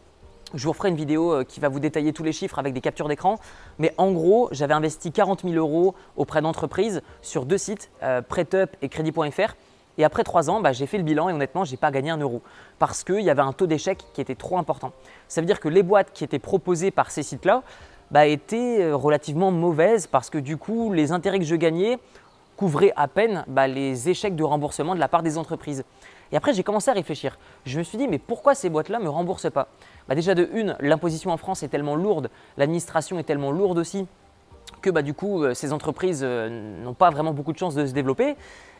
Je 0.53 0.63
vous 0.63 0.71
referai 0.71 0.89
une 0.89 0.95
vidéo 0.95 1.33
euh, 1.33 1.43
qui 1.43 1.59
va 1.59 1.69
vous 1.69 1.79
détailler 1.79 2.13
tous 2.13 2.23
les 2.23 2.31
chiffres 2.31 2.57
avec 2.57 2.73
des 2.73 2.81
captures 2.81 3.09
d'écran. 3.09 3.37
Mais 3.77 3.93
en 3.97 4.11
gros, 4.11 4.47
j'avais 4.51 4.73
investi 4.73 5.11
40 5.11 5.43
000 5.43 5.53
euros 5.55 5.93
auprès 6.15 6.41
d'entreprises 6.41 7.01
sur 7.21 7.45
deux 7.45 7.57
sites, 7.57 7.91
euh, 8.01 8.21
PrêtUp 8.21 8.75
et 8.81 8.89
Crédit.fr. 8.89 9.55
Et 9.97 10.03
après 10.03 10.23
trois 10.23 10.49
ans, 10.49 10.61
bah, 10.61 10.73
j'ai 10.73 10.85
fait 10.85 10.97
le 10.97 11.03
bilan 11.03 11.29
et 11.29 11.33
honnêtement, 11.33 11.65
je 11.65 11.71
n'ai 11.71 11.77
pas 11.77 11.91
gagné 11.91 12.09
un 12.09 12.17
euro 12.17 12.41
parce 12.79 13.03
qu'il 13.03 13.21
y 13.21 13.29
avait 13.29 13.41
un 13.41 13.53
taux 13.53 13.67
d'échec 13.67 14.03
qui 14.13 14.21
était 14.21 14.35
trop 14.35 14.57
important. 14.57 14.91
Ça 15.27 15.41
veut 15.41 15.47
dire 15.47 15.59
que 15.59 15.69
les 15.69 15.83
boîtes 15.83 16.11
qui 16.13 16.23
étaient 16.23 16.39
proposées 16.39 16.91
par 16.91 17.11
ces 17.11 17.23
sites-là 17.23 17.63
bah, 18.11 18.25
étaient 18.25 18.81
euh, 18.81 18.95
relativement 18.95 19.51
mauvaises 19.51 20.07
parce 20.07 20.29
que 20.29 20.37
du 20.37 20.57
coup, 20.57 20.93
les 20.93 21.11
intérêts 21.11 21.39
que 21.39 21.45
je 21.45 21.55
gagnais 21.55 21.97
couvraient 22.55 22.93
à 22.95 23.07
peine 23.07 23.43
bah, 23.47 23.67
les 23.67 24.09
échecs 24.09 24.35
de 24.35 24.43
remboursement 24.43 24.95
de 24.95 24.99
la 24.99 25.07
part 25.07 25.23
des 25.23 25.37
entreprises. 25.37 25.83
Et 26.31 26.37
après, 26.37 26.53
j'ai 26.53 26.63
commencé 26.63 26.89
à 26.89 26.93
réfléchir. 26.93 27.37
Je 27.65 27.77
me 27.77 27.83
suis 27.83 27.97
dit, 27.97 28.07
mais 28.07 28.17
pourquoi 28.17 28.53
ces 28.55 28.69
boîtes-là 28.69 28.99
ne 28.99 29.05
me 29.05 29.09
remboursent 29.09 29.49
pas? 29.49 29.69
Déjà, 30.09 30.35
de 30.35 30.49
une, 30.53 30.75
l'imposition 30.79 31.31
en 31.31 31.37
France 31.37 31.63
est 31.63 31.69
tellement 31.69 31.95
lourde, 31.95 32.29
l'administration 32.57 33.19
est 33.19 33.23
tellement 33.23 33.51
lourde 33.51 33.77
aussi, 33.77 34.07
que 34.81 34.89
du 35.01 35.13
coup, 35.13 35.43
euh, 35.43 35.53
ces 35.53 35.73
entreprises 35.73 36.21
euh, 36.23 36.83
n'ont 36.83 36.93
pas 36.93 37.09
vraiment 37.09 37.33
beaucoup 37.33 37.53
de 37.53 37.57
chances 37.57 37.75
de 37.75 37.85
se 37.85 37.93
développer. 37.93 38.35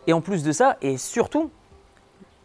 Et 0.07 0.13
en 0.13 0.21
plus 0.21 0.43
de 0.43 0.51
ça, 0.51 0.77
et 0.81 0.97
surtout, 0.97 1.51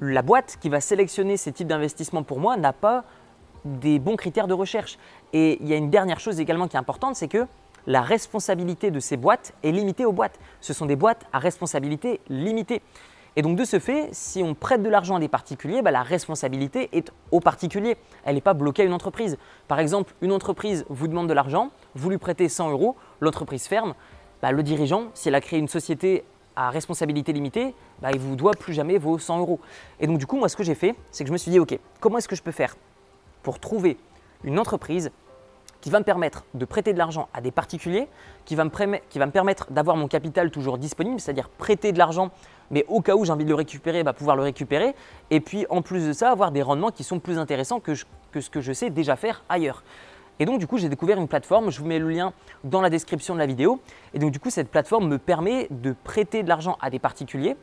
la 0.01 0.23
boîte 0.23 0.59
qui 0.61 0.69
va 0.69 0.81
sélectionner 0.81 1.37
ces 1.37 1.53
types 1.53 1.69
d'investissements 1.69 2.25
pour 2.25 2.41
moi 2.41 2.57
n'a 2.57 2.73
pas 2.73 3.05
des 3.65 4.01
bons 4.01 4.17
critères 4.17 4.49
de 4.49 4.55
recherche. 4.55 4.99
Et 5.33 5.59
il 5.61 5.69
y 5.69 5.73
a 5.73 5.77
une 5.77 5.91
dernière 5.91 6.19
chose 6.19 6.41
également 6.41 6.67
qui 6.67 6.77
est 6.77 6.81
importante, 6.81 7.15
c'est 7.15 7.29
que 7.29 7.47
la 7.87 8.03
responsabilité 8.03 8.91
de 8.91 9.01
ces 9.01 9.17
boîtes 9.17 9.55
est 9.63 9.71
limitée 9.71 10.05
aux 10.05 10.13
boîtes. 10.13 10.39
Ce 10.61 10.73
sont 10.73 10.87
des 10.87 10.97
boîtes 10.97 11.25
à 11.33 11.39
responsabilité 11.39 12.21
limitée. 12.29 12.83
Et 13.35 13.43
donc 13.43 13.57
de 13.57 13.65
ce 13.65 13.79
fait, 13.79 14.09
si 14.13 14.43
on 14.43 14.55
prête 14.55 14.83
de 14.83 14.89
l'argent 14.89 15.17
à 15.17 15.21
des 15.21 15.29
particuliers, 15.29 15.83
bah, 15.83 15.91
la 15.91 16.03
responsabilité 16.03 16.91
est 16.93 17.13
aux 17.31 17.41
particuliers. 17.41 17.97
Elle 18.25 18.35
n'est 18.35 18.41
pas 18.43 18.55
bloquée 18.55 18.83
à 18.83 18.85
une 18.85 18.93
entreprise. 18.93 19.39
Par 19.69 19.79
exemple, 19.79 20.15
une 20.21 20.33
entreprise 20.33 20.85
vous 20.89 21.09
demande 21.09 21.29
de 21.29 21.33
l'argent, 21.33 21.71
vous 21.95 22.11
lui 22.11 22.19
prêtez 22.19 22.49
100 22.49 22.71
euros, 22.71 22.97
l'entreprise 23.21 23.67
ferme. 23.67 23.95
Bah, 24.43 24.53
le 24.53 24.63
dirigeant, 24.63 25.05
s'il 25.15 25.35
a 25.35 25.41
créé 25.41 25.59
une 25.59 25.69
société 25.69 26.25
à 26.57 26.71
responsabilité 26.71 27.33
limitée, 27.33 27.75
bah, 28.01 28.11
il 28.13 28.19
vous 28.19 28.37
doit 28.37 28.53
plus 28.53 28.73
jamais 28.73 28.99
vos 28.99 29.19
100 29.19 29.39
euros. 29.41 29.61
Et 30.01 30.07
donc 30.07 30.19
du 30.19 30.27
coup, 30.27 30.37
moi, 30.37 30.49
ce 30.49 30.57
que 30.57 30.63
j'ai 30.63 30.75
fait, 30.75 30.95
c'est 31.11 31.25
que 31.25 31.29
je 31.29 31.33
me 31.33 31.39
suis 31.39 31.51
dit, 31.51 31.59
OK, 31.59 31.79
comment 32.01 32.19
est-ce 32.19 32.29
que 32.29 32.37
je 32.37 32.43
peux 32.43 32.53
faire 32.53 32.77
pour 33.43 33.59
trouver 33.59 33.97
une 34.45 34.59
entreprise 34.59 35.11
qui 35.81 35.91
va 35.91 35.99
me 35.99 36.05
permettre 36.05 36.45
de 36.55 36.65
prêter 36.65 36.93
de 36.93 36.99
l'argent 36.99 37.29
à 37.35 37.41
des 37.41 37.51
particuliers, 37.51 38.09
qui 38.45 38.55
va 38.55 38.65
me, 38.65 38.71
qui 39.11 39.19
va 39.19 39.27
me 39.27 39.33
permettre 39.33 39.71
d'avoir 39.73 39.97
mon 39.97 40.07
capital 40.07 40.51
toujours 40.51 40.79
disponible, 40.79 41.21
c'est-à-dire 41.21 41.49
prêter 41.49 41.93
de 41.93 41.99
l'argent, 41.99 42.31
mais 42.71 42.87
au 42.89 43.01
cas 43.01 43.17
où 43.17 43.25
j'ai 43.25 43.33
envie 43.33 43.45
de 43.45 43.51
le 43.51 43.57
récupérer, 43.57 44.05
bah, 44.05 44.13
pouvoir 44.13 44.37
le 44.37 44.45
récupérer, 44.45 44.95
et 45.31 45.41
puis 45.41 45.67
en 45.71 45.83
plus 45.83 46.07
de 46.07 46.13
ça, 46.13 46.31
avoir 46.31 46.53
des 46.53 46.63
rendements 46.63 46.93
qui 46.93 47.03
sont 47.03 47.19
plus 47.19 47.37
intéressants 47.37 47.81
que 47.81 47.95
ce 47.95 48.51
que 48.51 48.61
je 48.61 48.73
sais 48.73 48.91
déjà 48.91 49.17
faire 49.17 49.43
ailleurs. 49.49 49.83
Et 50.39 50.45
donc 50.45 50.59
du 50.59 50.67
coup, 50.67 50.79
j'ai 50.79 50.89
découvert 50.89 51.19
une 51.19 51.29
plateforme, 51.29 51.71
je 51.71 51.81
vous 51.81 51.87
mets 51.87 51.99
le 51.99 52.09
lien 52.09 52.33
dans 52.65 52.81
la 52.81 52.91
description 52.91 53.35
de 53.35 53.39
la 53.39 53.47
vidéo. 53.47 53.81
Et 54.15 54.19
donc 54.19 54.31
du 54.31 54.41
coup, 54.41 54.51
cette 54.51 54.71
plateforme 54.71 55.09
me 55.09 55.19
permet 55.19 55.69
de 55.71 55.95
prêter 56.05 56.43
de 56.43 56.49
l'argent 56.49 56.77
à 56.81 56.91
des 56.91 56.99
particuliers. 56.99 57.57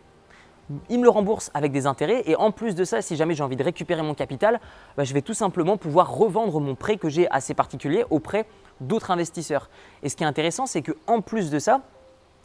Ils 0.90 1.00
me 1.00 1.04
le 1.04 1.10
remboursent 1.10 1.50
avec 1.56 1.72
des 1.72 1.88
intérêts 1.88 2.22
et 2.28 2.36
en 2.36 2.52
plus 2.52 2.76
de 2.76 2.84
ça, 2.84 3.02
si 3.02 3.16
jamais 3.16 3.34
j'ai 3.34 3.44
envie 3.44 3.56
de 3.56 3.64
récupérer 3.64 4.04
mon 4.04 4.14
capital, 4.14 4.60
bah, 4.96 5.04
je 5.04 5.14
vais 5.16 5.24
tout 5.24 5.34
simplement 5.34 5.78
pouvoir 5.78 6.14
revendre 6.14 6.60
mon 6.60 6.76
prêt 6.76 6.98
que 6.98 7.10
j'ai 7.10 7.30
à 7.32 7.42
ces 7.42 7.56
particuliers 7.56 8.06
auprès 8.12 8.46
d'autres 8.80 9.10
investisseurs. 9.10 9.70
Et 10.04 10.10
ce 10.10 10.16
qui 10.16 10.24
est 10.24 10.28
intéressant, 10.28 10.68
c'est 10.68 10.84
qu'en 10.84 11.22
plus 11.22 11.50
de 11.50 11.58
ça, 11.58 11.82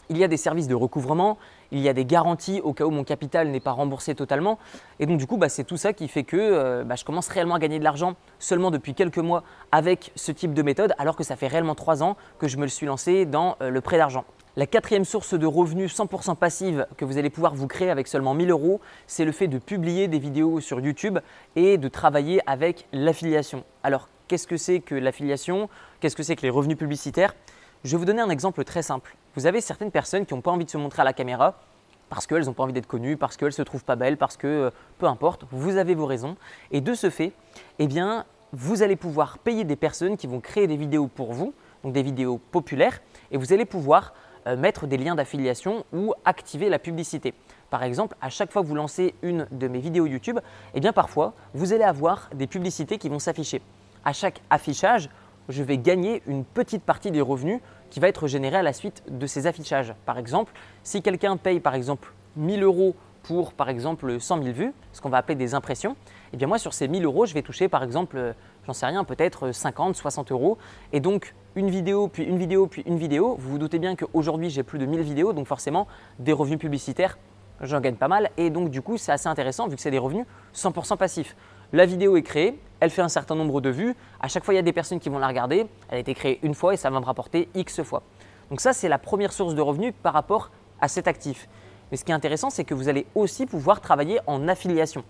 il 0.08 0.18
y 0.18 0.24
a 0.24 0.28
des 0.28 0.36
services 0.36 0.68
de 0.68 0.74
recouvrement, 0.74 1.38
il 1.72 1.80
y 1.80 1.88
a 1.88 1.92
des 1.92 2.04
garanties 2.04 2.60
au 2.62 2.72
cas 2.72 2.84
où 2.84 2.90
mon 2.90 3.04
capital 3.04 3.48
n'est 3.48 3.60
pas 3.60 3.72
remboursé 3.72 4.14
totalement. 4.14 4.58
Et 5.00 5.06
donc 5.06 5.18
du 5.18 5.26
coup, 5.26 5.36
bah, 5.36 5.48
c'est 5.48 5.64
tout 5.64 5.76
ça 5.76 5.92
qui 5.92 6.08
fait 6.08 6.24
que 6.24 6.36
euh, 6.36 6.84
bah, 6.84 6.94
je 6.96 7.04
commence 7.04 7.28
réellement 7.28 7.54
à 7.54 7.58
gagner 7.58 7.78
de 7.78 7.84
l'argent 7.84 8.14
seulement 8.38 8.70
depuis 8.70 8.94
quelques 8.94 9.18
mois 9.18 9.42
avec 9.72 10.12
ce 10.14 10.32
type 10.32 10.54
de 10.54 10.62
méthode, 10.62 10.94
alors 10.98 11.16
que 11.16 11.24
ça 11.24 11.36
fait 11.36 11.48
réellement 11.48 11.74
trois 11.74 12.02
ans 12.02 12.16
que 12.38 12.48
je 12.48 12.56
me 12.56 12.62
le 12.62 12.68
suis 12.68 12.86
lancé 12.86 13.26
dans 13.26 13.56
euh, 13.60 13.70
le 13.70 13.80
prêt 13.80 13.98
d'argent. 13.98 14.24
La 14.56 14.66
quatrième 14.66 15.04
source 15.04 15.34
de 15.34 15.46
revenus 15.46 15.92
100% 15.92 16.36
passive 16.36 16.86
que 16.96 17.04
vous 17.04 17.18
allez 17.18 17.28
pouvoir 17.28 17.56
vous 17.56 17.66
créer 17.66 17.90
avec 17.90 18.06
seulement 18.06 18.34
1000 18.34 18.52
euros, 18.52 18.80
c'est 19.08 19.24
le 19.24 19.32
fait 19.32 19.48
de 19.48 19.58
publier 19.58 20.06
des 20.06 20.20
vidéos 20.20 20.60
sur 20.60 20.78
YouTube 20.78 21.18
et 21.56 21.76
de 21.76 21.88
travailler 21.88 22.40
avec 22.46 22.86
l'affiliation. 22.92 23.64
Alors, 23.82 24.08
qu'est-ce 24.28 24.46
que 24.46 24.56
c'est 24.56 24.78
que 24.78 24.94
l'affiliation? 24.94 25.68
Qu'est-ce 25.98 26.14
que 26.14 26.22
c'est 26.22 26.36
que 26.36 26.42
les 26.42 26.50
revenus 26.50 26.78
publicitaires? 26.78 27.34
Je 27.84 27.90
vais 27.90 27.98
vous 27.98 28.06
donner 28.06 28.22
un 28.22 28.30
exemple 28.30 28.64
très 28.64 28.82
simple. 28.82 29.14
Vous 29.36 29.46
avez 29.46 29.60
certaines 29.60 29.90
personnes 29.90 30.24
qui 30.24 30.34
n'ont 30.34 30.40
pas 30.40 30.50
envie 30.50 30.64
de 30.64 30.70
se 30.70 30.78
montrer 30.78 31.02
à 31.02 31.04
la 31.04 31.12
caméra 31.12 31.54
parce 32.08 32.26
qu'elles 32.26 32.44
n'ont 32.44 32.52
pas 32.52 32.62
envie 32.62 32.72
d'être 32.72 32.86
connues, 32.86 33.16
parce 33.16 33.36
qu'elles 33.36 33.52
se 33.52 33.62
trouvent 33.62 33.84
pas 33.84 33.96
belles, 33.96 34.16
parce 34.16 34.36
que 34.36 34.46
euh, 34.46 34.70
peu 34.98 35.06
importe, 35.06 35.44
vous 35.50 35.76
avez 35.76 35.94
vos 35.94 36.06
raisons. 36.06 36.36
Et 36.70 36.80
de 36.80 36.94
ce 36.94 37.10
fait, 37.10 37.32
eh 37.78 37.86
bien, 37.86 38.24
vous 38.52 38.82
allez 38.82 38.94
pouvoir 38.94 39.38
payer 39.38 39.64
des 39.64 39.74
personnes 39.74 40.16
qui 40.16 40.26
vont 40.26 40.40
créer 40.40 40.66
des 40.66 40.76
vidéos 40.76 41.08
pour 41.08 41.32
vous, 41.32 41.54
donc 41.82 41.92
des 41.92 42.02
vidéos 42.02 42.38
populaires, 42.38 43.00
et 43.32 43.36
vous 43.36 43.52
allez 43.52 43.64
pouvoir 43.64 44.14
euh, 44.46 44.56
mettre 44.56 44.86
des 44.86 44.96
liens 44.96 45.14
d'affiliation 45.14 45.84
ou 45.92 46.14
activer 46.24 46.68
la 46.68 46.78
publicité. 46.78 47.34
Par 47.70 47.82
exemple, 47.82 48.16
à 48.20 48.28
chaque 48.28 48.52
fois 48.52 48.62
que 48.62 48.68
vous 48.68 48.76
lancez 48.76 49.14
une 49.22 49.46
de 49.50 49.66
mes 49.66 49.80
vidéos 49.80 50.06
YouTube, 50.06 50.38
eh 50.74 50.80
bien 50.80 50.92
parfois, 50.92 51.32
vous 51.52 51.72
allez 51.72 51.84
avoir 51.84 52.30
des 52.34 52.46
publicités 52.46 52.98
qui 52.98 53.08
vont 53.08 53.18
s'afficher. 53.18 53.60
À 54.04 54.12
chaque 54.12 54.40
affichage, 54.50 55.08
je 55.48 55.62
vais 55.62 55.78
gagner 55.78 56.22
une 56.26 56.44
petite 56.44 56.82
partie 56.82 57.10
des 57.10 57.20
revenus 57.20 57.60
qui 57.94 58.00
va 58.00 58.08
être 58.08 58.26
générée 58.26 58.56
à 58.56 58.62
la 58.64 58.72
suite 58.72 59.04
de 59.08 59.24
ces 59.24 59.46
affichages. 59.46 59.94
Par 60.04 60.18
exemple, 60.18 60.52
si 60.82 61.00
quelqu'un 61.00 61.36
paye 61.36 61.60
par 61.60 61.76
exemple 61.76 62.12
1000 62.34 62.64
euros 62.64 62.96
pour 63.22 63.52
par 63.52 63.68
exemple 63.68 64.18
100 64.18 64.42
000 64.42 64.52
vues, 64.52 64.72
ce 64.92 65.00
qu'on 65.00 65.10
va 65.10 65.18
appeler 65.18 65.36
des 65.36 65.54
impressions, 65.54 65.92
et 65.92 66.30
eh 66.32 66.36
bien 66.36 66.48
moi 66.48 66.58
sur 66.58 66.74
ces 66.74 66.88
1000 66.88 67.04
euros, 67.04 67.24
je 67.24 67.34
vais 67.34 67.42
toucher 67.42 67.68
par 67.68 67.84
exemple, 67.84 68.34
j'en 68.66 68.72
sais 68.72 68.86
rien, 68.86 69.04
peut-être 69.04 69.52
50, 69.52 69.94
60 69.94 70.32
euros. 70.32 70.58
Et 70.92 70.98
donc 70.98 71.36
une 71.54 71.70
vidéo, 71.70 72.08
puis 72.08 72.24
une 72.24 72.36
vidéo, 72.36 72.66
puis 72.66 72.82
une 72.84 72.98
vidéo. 72.98 73.36
Vous 73.38 73.50
vous 73.50 73.58
doutez 73.58 73.78
bien 73.78 73.94
qu'aujourd'hui 73.94 74.50
j'ai 74.50 74.64
plus 74.64 74.80
de 74.80 74.86
1000 74.86 75.00
vidéos, 75.02 75.32
donc 75.32 75.46
forcément 75.46 75.86
des 76.18 76.32
revenus 76.32 76.58
publicitaires, 76.58 77.16
j'en 77.60 77.78
gagne 77.78 77.94
pas 77.94 78.08
mal. 78.08 78.30
Et 78.36 78.50
donc 78.50 78.70
du 78.70 78.82
coup 78.82 78.98
c'est 78.98 79.12
assez 79.12 79.28
intéressant 79.28 79.68
vu 79.68 79.76
que 79.76 79.82
c'est 79.82 79.92
des 79.92 79.98
revenus 79.98 80.26
100% 80.52 80.96
passifs. 80.96 81.36
La 81.72 81.86
vidéo 81.86 82.16
est 82.16 82.22
créée, 82.22 82.58
elle 82.80 82.90
fait 82.90 83.02
un 83.02 83.08
certain 83.08 83.34
nombre 83.34 83.60
de 83.60 83.70
vues. 83.70 83.94
À 84.20 84.28
chaque 84.28 84.44
fois, 84.44 84.54
il 84.54 84.56
y 84.56 84.60
a 84.60 84.62
des 84.62 84.72
personnes 84.72 85.00
qui 85.00 85.08
vont 85.08 85.18
la 85.18 85.28
regarder. 85.28 85.66
Elle 85.88 85.96
a 85.96 86.00
été 86.00 86.14
créée 86.14 86.38
une 86.42 86.54
fois 86.54 86.74
et 86.74 86.76
ça 86.76 86.90
va 86.90 87.00
me 87.00 87.04
rapporter 87.04 87.48
X 87.54 87.82
fois. 87.82 88.02
Donc 88.50 88.60
ça, 88.60 88.72
c'est 88.72 88.88
la 88.88 88.98
première 88.98 89.32
source 89.32 89.54
de 89.54 89.60
revenus 89.60 89.94
par 90.02 90.12
rapport 90.12 90.50
à 90.80 90.88
cet 90.88 91.08
actif. 91.08 91.48
Mais 91.90 91.96
ce 91.96 92.04
qui 92.04 92.12
est 92.12 92.14
intéressant, 92.14 92.50
c'est 92.50 92.64
que 92.64 92.74
vous 92.74 92.88
allez 92.88 93.06
aussi 93.14 93.46
pouvoir 93.46 93.80
travailler 93.80 94.20
en 94.26 94.48
affiliation. 94.48 95.04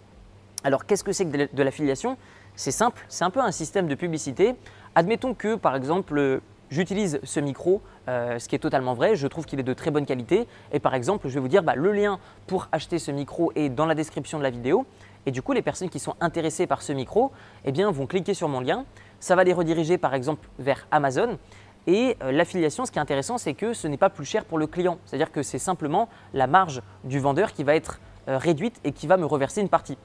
Alors, 0.63 0.87
qu'est-ce 0.87 1.05
que 1.05 1.13
c'est 1.13 1.27
que 1.27 1.55
de 1.55 1.63
l'affiliation? 1.63 2.17
C'est 2.57 2.71
simple, 2.71 3.05
c'est 3.09 3.25
un 3.25 3.31
peu 3.31 3.41
un 3.41 3.51
système 3.51 3.89
de 3.89 3.95
publicité. 3.95 4.55
Admettons 4.95 5.35
que, 5.35 5.57
par 5.57 5.75
exemple, 5.77 6.41
j'utilise 6.71 7.21
ce 7.23 7.41
micro, 7.41 7.83
euh, 8.09 8.39
ce 8.39 8.49
qui 8.49 8.55
est 8.55 8.61
totalement 8.61 8.95
vrai, 8.95 9.17
je 9.17 9.27
trouve 9.27 9.45
qu'il 9.45 9.59
est 9.61 9.65
de 9.65 9.73
très 9.75 9.91
bonne 9.91 10.07
qualité. 10.07 10.47
Et 10.73 10.79
par 10.79 10.95
exemple, 10.95 11.29
je 11.29 11.35
vais 11.35 11.41
vous 11.41 11.49
dire, 11.49 11.63
bah, 11.63 11.75
le 11.75 11.93
lien 11.93 12.19
pour 12.47 12.69
acheter 12.73 12.99
ce 12.99 13.11
micro 13.11 13.53
est 13.57 13.69
dans 13.69 13.87
la 13.87 13.95
description 13.95 14.39
de 14.39 14.43
la 14.43 14.51
vidéo. 14.51 14.87
Et 15.27 15.31
du 15.31 15.43
coup, 15.43 15.53
les 15.53 15.63
personnes 15.63 15.89
qui 15.89 15.99
sont 15.99 16.15
intéressées 16.21 16.67
par 16.67 16.83
ce 16.83 16.93
micro 16.93 17.33
eh 17.65 17.73
vont 17.85 18.07
cliquer 18.07 18.35
sur 18.35 18.49
mon 18.49 18.61
lien. 18.61 18.85
Ça 19.21 19.37
va 19.37 19.45
les 19.45 19.53
rediriger 19.53 19.99
par 19.99 20.15
exemple 20.15 20.49
vers 20.59 20.87
Amazon. 20.91 21.39
Et 21.87 22.17
euh, 22.23 22.33
l'affiliation, 22.33 22.87
ce 22.87 22.93
qui 22.93 22.99
est 22.99 23.03
intéressant, 23.03 23.39
c'est 23.39 23.55
que 23.55 23.75
ce 23.75 23.89
n'est 23.89 23.97
pas 23.97 24.11
plus 24.11 24.25
cher 24.25 24.45
pour 24.45 24.59
le 24.59 24.67
client. 24.67 24.99
C'est-à-dire 25.07 25.33
que 25.33 25.43
c'est 25.43 25.59
simplement 25.59 26.09
la 26.33 26.47
marge 26.47 26.83
du 27.05 27.19
vendeur 27.19 27.53
qui 27.53 27.65
va 27.65 27.75
être 27.75 28.01
réduite 28.27 28.81
et 28.85 28.93
qui 28.93 29.07
va 29.07 29.19
me 29.19 29.27
reverser 29.27 29.61
une 29.61 29.69
partie. 29.69 29.99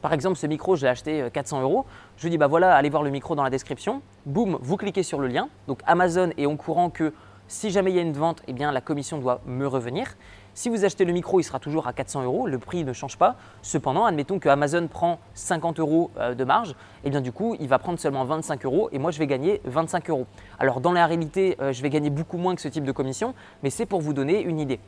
Par 0.00 0.12
exemple, 0.12 0.36
ce 0.36 0.46
micro, 0.46 0.76
je 0.76 0.82
l'ai 0.82 0.88
acheté 0.88 1.28
400 1.32 1.62
euros. 1.62 1.84
Je 2.16 2.22
lui 2.22 2.30
dis, 2.30 2.38
bah 2.38 2.46
voilà, 2.46 2.74
allez 2.74 2.88
voir 2.88 3.02
le 3.02 3.10
micro 3.10 3.34
dans 3.34 3.42
la 3.42 3.50
description. 3.50 4.00
Boum, 4.24 4.58
vous 4.62 4.76
cliquez 4.76 5.02
sur 5.02 5.20
le 5.20 5.26
lien. 5.26 5.48
Donc 5.68 5.80
Amazon 5.86 6.30
est 6.38 6.46
au 6.46 6.56
courant 6.56 6.90
que 6.90 7.12
si 7.48 7.70
jamais 7.70 7.92
il 7.92 7.96
y 7.96 7.98
a 7.98 8.02
une 8.02 8.12
vente, 8.12 8.42
eh 8.48 8.52
bien 8.52 8.72
la 8.72 8.80
commission 8.80 9.18
doit 9.18 9.40
me 9.46 9.66
revenir. 9.66 10.16
Si 10.56 10.70
vous 10.70 10.86
achetez 10.86 11.04
le 11.04 11.12
micro, 11.12 11.38
il 11.38 11.44
sera 11.44 11.60
toujours 11.60 11.86
à 11.86 11.92
400 11.92 12.24
euros, 12.24 12.46
le 12.46 12.58
prix 12.58 12.82
ne 12.82 12.94
change 12.94 13.18
pas. 13.18 13.36
Cependant, 13.60 14.06
admettons 14.06 14.38
que 14.38 14.48
Amazon 14.48 14.88
prend 14.88 15.20
50 15.34 15.80
euros 15.80 16.10
euh, 16.16 16.34
de 16.34 16.44
marge, 16.44 16.70
et 16.70 16.74
eh 17.04 17.10
bien 17.10 17.20
du 17.20 17.30
coup, 17.30 17.54
il 17.60 17.68
va 17.68 17.78
prendre 17.78 17.98
seulement 17.98 18.24
25 18.24 18.64
euros 18.64 18.88
et 18.90 18.98
moi 18.98 19.10
je 19.10 19.18
vais 19.18 19.26
gagner 19.26 19.60
25 19.66 20.08
euros. 20.08 20.26
Alors 20.58 20.80
dans 20.80 20.92
la 20.92 21.04
réalité, 21.04 21.58
euh, 21.60 21.74
je 21.74 21.82
vais 21.82 21.90
gagner 21.90 22.08
beaucoup 22.08 22.38
moins 22.38 22.54
que 22.54 22.62
ce 22.62 22.68
type 22.68 22.84
de 22.84 22.92
commission, 22.92 23.34
mais 23.62 23.68
c'est 23.68 23.84
pour 23.84 24.00
vous 24.00 24.14
donner 24.14 24.40
une 24.40 24.58
idée. 24.58 24.80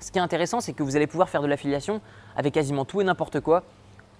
Ce 0.00 0.10
qui 0.10 0.18
est 0.18 0.22
intéressant, 0.22 0.62
c'est 0.62 0.72
que 0.72 0.82
vous 0.82 0.96
allez 0.96 1.06
pouvoir 1.06 1.28
faire 1.28 1.42
de 1.42 1.46
l'affiliation 1.46 2.00
avec 2.34 2.54
quasiment 2.54 2.86
tout 2.86 3.02
et 3.02 3.04
n'importe 3.04 3.40
quoi, 3.40 3.64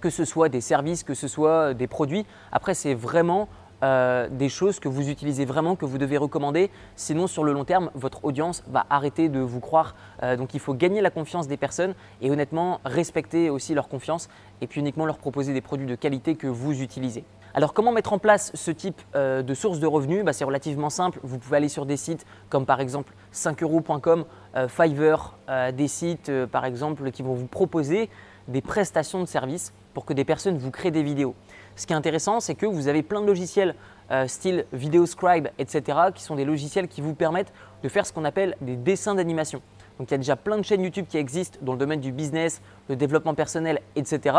que 0.02 0.10
ce 0.10 0.26
soit 0.26 0.50
des 0.50 0.60
services, 0.60 1.04
que 1.04 1.14
ce 1.14 1.26
soit 1.26 1.72
des 1.72 1.86
produits. 1.86 2.26
Après, 2.52 2.74
c'est 2.74 2.92
vraiment 2.92 3.48
euh, 3.82 4.28
des 4.30 4.48
choses 4.48 4.78
que 4.78 4.88
vous 4.88 5.08
utilisez 5.08 5.44
vraiment, 5.44 5.74
que 5.76 5.84
vous 5.84 5.98
devez 5.98 6.16
recommander. 6.16 6.70
Sinon, 6.96 7.26
sur 7.26 7.42
le 7.42 7.52
long 7.52 7.64
terme, 7.64 7.90
votre 7.94 8.24
audience 8.24 8.62
va 8.68 8.86
arrêter 8.90 9.28
de 9.28 9.40
vous 9.40 9.60
croire. 9.60 9.96
Euh, 10.22 10.36
donc, 10.36 10.54
il 10.54 10.60
faut 10.60 10.74
gagner 10.74 11.00
la 11.00 11.10
confiance 11.10 11.48
des 11.48 11.56
personnes 11.56 11.94
et 12.20 12.30
honnêtement, 12.30 12.80
respecter 12.84 13.50
aussi 13.50 13.74
leur 13.74 13.88
confiance 13.88 14.28
et 14.60 14.66
puis 14.66 14.80
uniquement 14.80 15.04
leur 15.04 15.18
proposer 15.18 15.52
des 15.52 15.60
produits 15.60 15.86
de 15.86 15.96
qualité 15.96 16.36
que 16.36 16.46
vous 16.46 16.80
utilisez. 16.80 17.24
Alors 17.54 17.74
comment 17.74 17.92
mettre 17.92 18.14
en 18.14 18.18
place 18.18 18.50
ce 18.54 18.70
type 18.70 19.02
euh, 19.14 19.42
de 19.42 19.52
source 19.52 19.78
de 19.78 19.86
revenus? 19.86 20.24
Bah, 20.24 20.32
C'est 20.32 20.44
relativement 20.44 20.88
simple. 20.88 21.18
Vous 21.22 21.38
pouvez 21.38 21.58
aller 21.58 21.68
sur 21.68 21.84
des 21.84 21.98
sites 21.98 22.24
comme 22.48 22.64
par 22.64 22.80
exemple 22.80 23.12
5euros.com, 23.32 24.24
Fiverr, 24.68 25.36
des 25.74 25.88
sites 25.88 26.30
par 26.46 26.64
exemple 26.64 27.10
qui 27.10 27.22
vont 27.22 27.34
vous 27.34 27.46
proposer 27.46 28.08
des 28.48 28.60
prestations 28.60 29.20
de 29.20 29.26
services 29.26 29.72
pour 29.94 30.04
que 30.04 30.12
des 30.12 30.24
personnes 30.24 30.56
vous 30.56 30.70
créent 30.70 30.90
des 30.90 31.02
vidéos. 31.02 31.34
Ce 31.76 31.86
qui 31.86 31.92
est 31.92 31.96
intéressant, 31.96 32.40
c'est 32.40 32.54
que 32.54 32.66
vous 32.66 32.88
avez 32.88 33.02
plein 33.02 33.20
de 33.20 33.26
logiciels 33.26 33.74
euh, 34.10 34.26
style 34.26 34.66
VideoScribe, 34.72 35.48
etc., 35.58 35.98
qui 36.14 36.22
sont 36.22 36.36
des 36.36 36.44
logiciels 36.44 36.88
qui 36.88 37.00
vous 37.00 37.14
permettent 37.14 37.52
de 37.82 37.88
faire 37.88 38.04
ce 38.06 38.12
qu'on 38.12 38.24
appelle 38.24 38.56
des 38.60 38.76
dessins 38.76 39.14
d'animation. 39.14 39.62
Donc 39.98 40.10
il 40.10 40.12
y 40.12 40.14
a 40.14 40.18
déjà 40.18 40.36
plein 40.36 40.58
de 40.58 40.62
chaînes 40.62 40.82
YouTube 40.82 41.06
qui 41.08 41.16
existent 41.16 41.58
dans 41.62 41.72
le 41.72 41.78
domaine 41.78 42.00
du 42.00 42.12
business, 42.12 42.60
le 42.88 42.96
développement 42.96 43.34
personnel, 43.34 43.80
etc. 43.96 44.36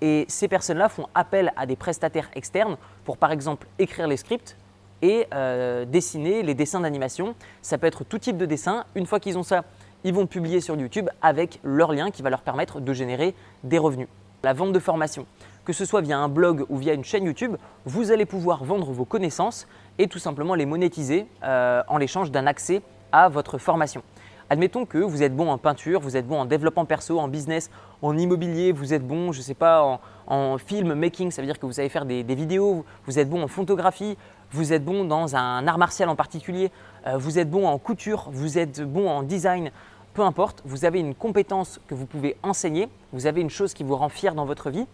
Et 0.00 0.24
ces 0.28 0.46
personnes-là 0.46 0.88
font 0.88 1.06
appel 1.14 1.52
à 1.56 1.66
des 1.66 1.76
prestataires 1.76 2.30
externes 2.34 2.76
pour 3.04 3.16
par 3.16 3.32
exemple 3.32 3.66
écrire 3.78 4.06
les 4.06 4.16
scripts 4.16 4.56
et 5.02 5.26
euh, 5.34 5.84
dessiner 5.84 6.42
les 6.42 6.54
dessins 6.54 6.80
d'animation. 6.80 7.34
Ça 7.62 7.78
peut 7.78 7.86
être 7.86 8.04
tout 8.04 8.18
type 8.18 8.36
de 8.36 8.46
dessin. 8.46 8.84
Une 8.94 9.06
fois 9.06 9.18
qu'ils 9.18 9.38
ont 9.38 9.42
ça, 9.42 9.64
ils 10.04 10.14
vont 10.14 10.26
publier 10.26 10.60
sur 10.60 10.76
YouTube 10.76 11.08
avec 11.22 11.58
leur 11.64 11.92
lien 11.92 12.10
qui 12.10 12.22
va 12.22 12.30
leur 12.30 12.42
permettre 12.42 12.80
de 12.80 12.92
générer 12.92 13.34
des 13.64 13.78
revenus. 13.78 14.08
La 14.44 14.52
vente 14.52 14.72
de 14.72 14.78
formation 14.78 15.26
que 15.68 15.74
ce 15.74 15.84
soit 15.84 16.00
via 16.00 16.18
un 16.18 16.30
blog 16.30 16.64
ou 16.70 16.78
via 16.78 16.94
une 16.94 17.04
chaîne 17.04 17.24
YouTube, 17.24 17.56
vous 17.84 18.10
allez 18.10 18.24
pouvoir 18.24 18.64
vendre 18.64 18.90
vos 18.90 19.04
connaissances 19.04 19.68
et 19.98 20.08
tout 20.08 20.18
simplement 20.18 20.54
les 20.54 20.64
monétiser 20.64 21.26
euh, 21.42 21.82
en 21.88 21.98
l'échange 21.98 22.30
d'un 22.30 22.46
accès 22.46 22.80
à 23.12 23.28
votre 23.28 23.58
formation. 23.58 24.02
Admettons 24.48 24.86
que 24.86 24.96
vous 24.96 25.22
êtes 25.22 25.36
bon 25.36 25.50
en 25.50 25.58
peinture, 25.58 26.00
vous 26.00 26.16
êtes 26.16 26.26
bon 26.26 26.40
en 26.40 26.46
développement 26.46 26.86
perso, 26.86 27.20
en 27.20 27.28
business, 27.28 27.70
en 28.00 28.16
immobilier, 28.16 28.72
vous 28.72 28.94
êtes 28.94 29.06
bon, 29.06 29.30
je 29.30 29.40
ne 29.40 29.42
sais 29.42 29.52
pas, 29.52 30.00
en, 30.26 30.56
film 30.56 30.94
making, 30.94 31.30
ça 31.30 31.42
veut 31.42 31.46
dire 31.46 31.58
que 31.58 31.66
vous 31.66 31.72
savez 31.72 31.90
faire 31.90 32.06
des, 32.06 32.22
vidéos, 32.22 32.86
vous 33.04 33.18
êtes 33.18 33.28
bon 33.28 33.42
en 33.42 33.48
photographie, 33.48 34.16
vous 34.52 34.72
êtes 34.72 34.86
bon 34.86 35.04
dans 35.04 35.36
un 35.36 35.66
art 35.66 35.76
martial 35.76 36.08
en 36.08 36.16
particulier, 36.16 36.72
euh, 37.06 37.18
vous 37.18 37.38
êtes 37.38 37.50
bon 37.50 37.68
en 37.68 37.76
couture, 37.76 38.30
vous 38.32 38.56
êtes 38.56 38.80
bon 38.80 39.06
en 39.10 39.22
design, 39.22 39.70
peu 40.14 40.22
importe, 40.22 40.62
vous 40.64 40.86
avez 40.86 40.98
une 40.98 41.14
compétence 41.14 41.78
que 41.88 41.94
vous 41.94 42.06
pouvez 42.06 42.38
enseigner, 42.42 42.88
vous 43.12 43.26
avez 43.26 43.42
une 43.42 43.50
chose 43.50 43.74
qui 43.74 43.84
vous 43.84 43.96
rend 43.96 44.08
fier 44.08 44.34
dans 44.34 44.46
votre 44.46 44.70
vie 44.70 44.86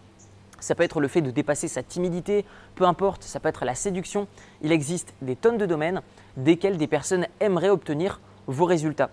ça 0.59 0.75
peut 0.75 0.83
être 0.83 0.99
le 0.99 1.07
fait 1.07 1.21
de 1.21 1.31
dépasser 1.31 1.67
sa 1.67 1.83
timidité, 1.83 2.45
peu 2.75 2.85
importe, 2.85 3.23
ça 3.23 3.39
peut 3.39 3.49
être 3.49 3.65
la 3.65 3.75
séduction. 3.75 4.27
Il 4.61 4.71
existe 4.71 5.13
des 5.21 5.35
tonnes 5.35 5.57
de 5.57 5.65
domaines 5.65 6.01
desquels 6.37 6.77
des 6.77 6.87
personnes 6.87 7.27
aimeraient 7.39 7.69
obtenir 7.69 8.19
vos 8.47 8.65
résultats. 8.65 9.09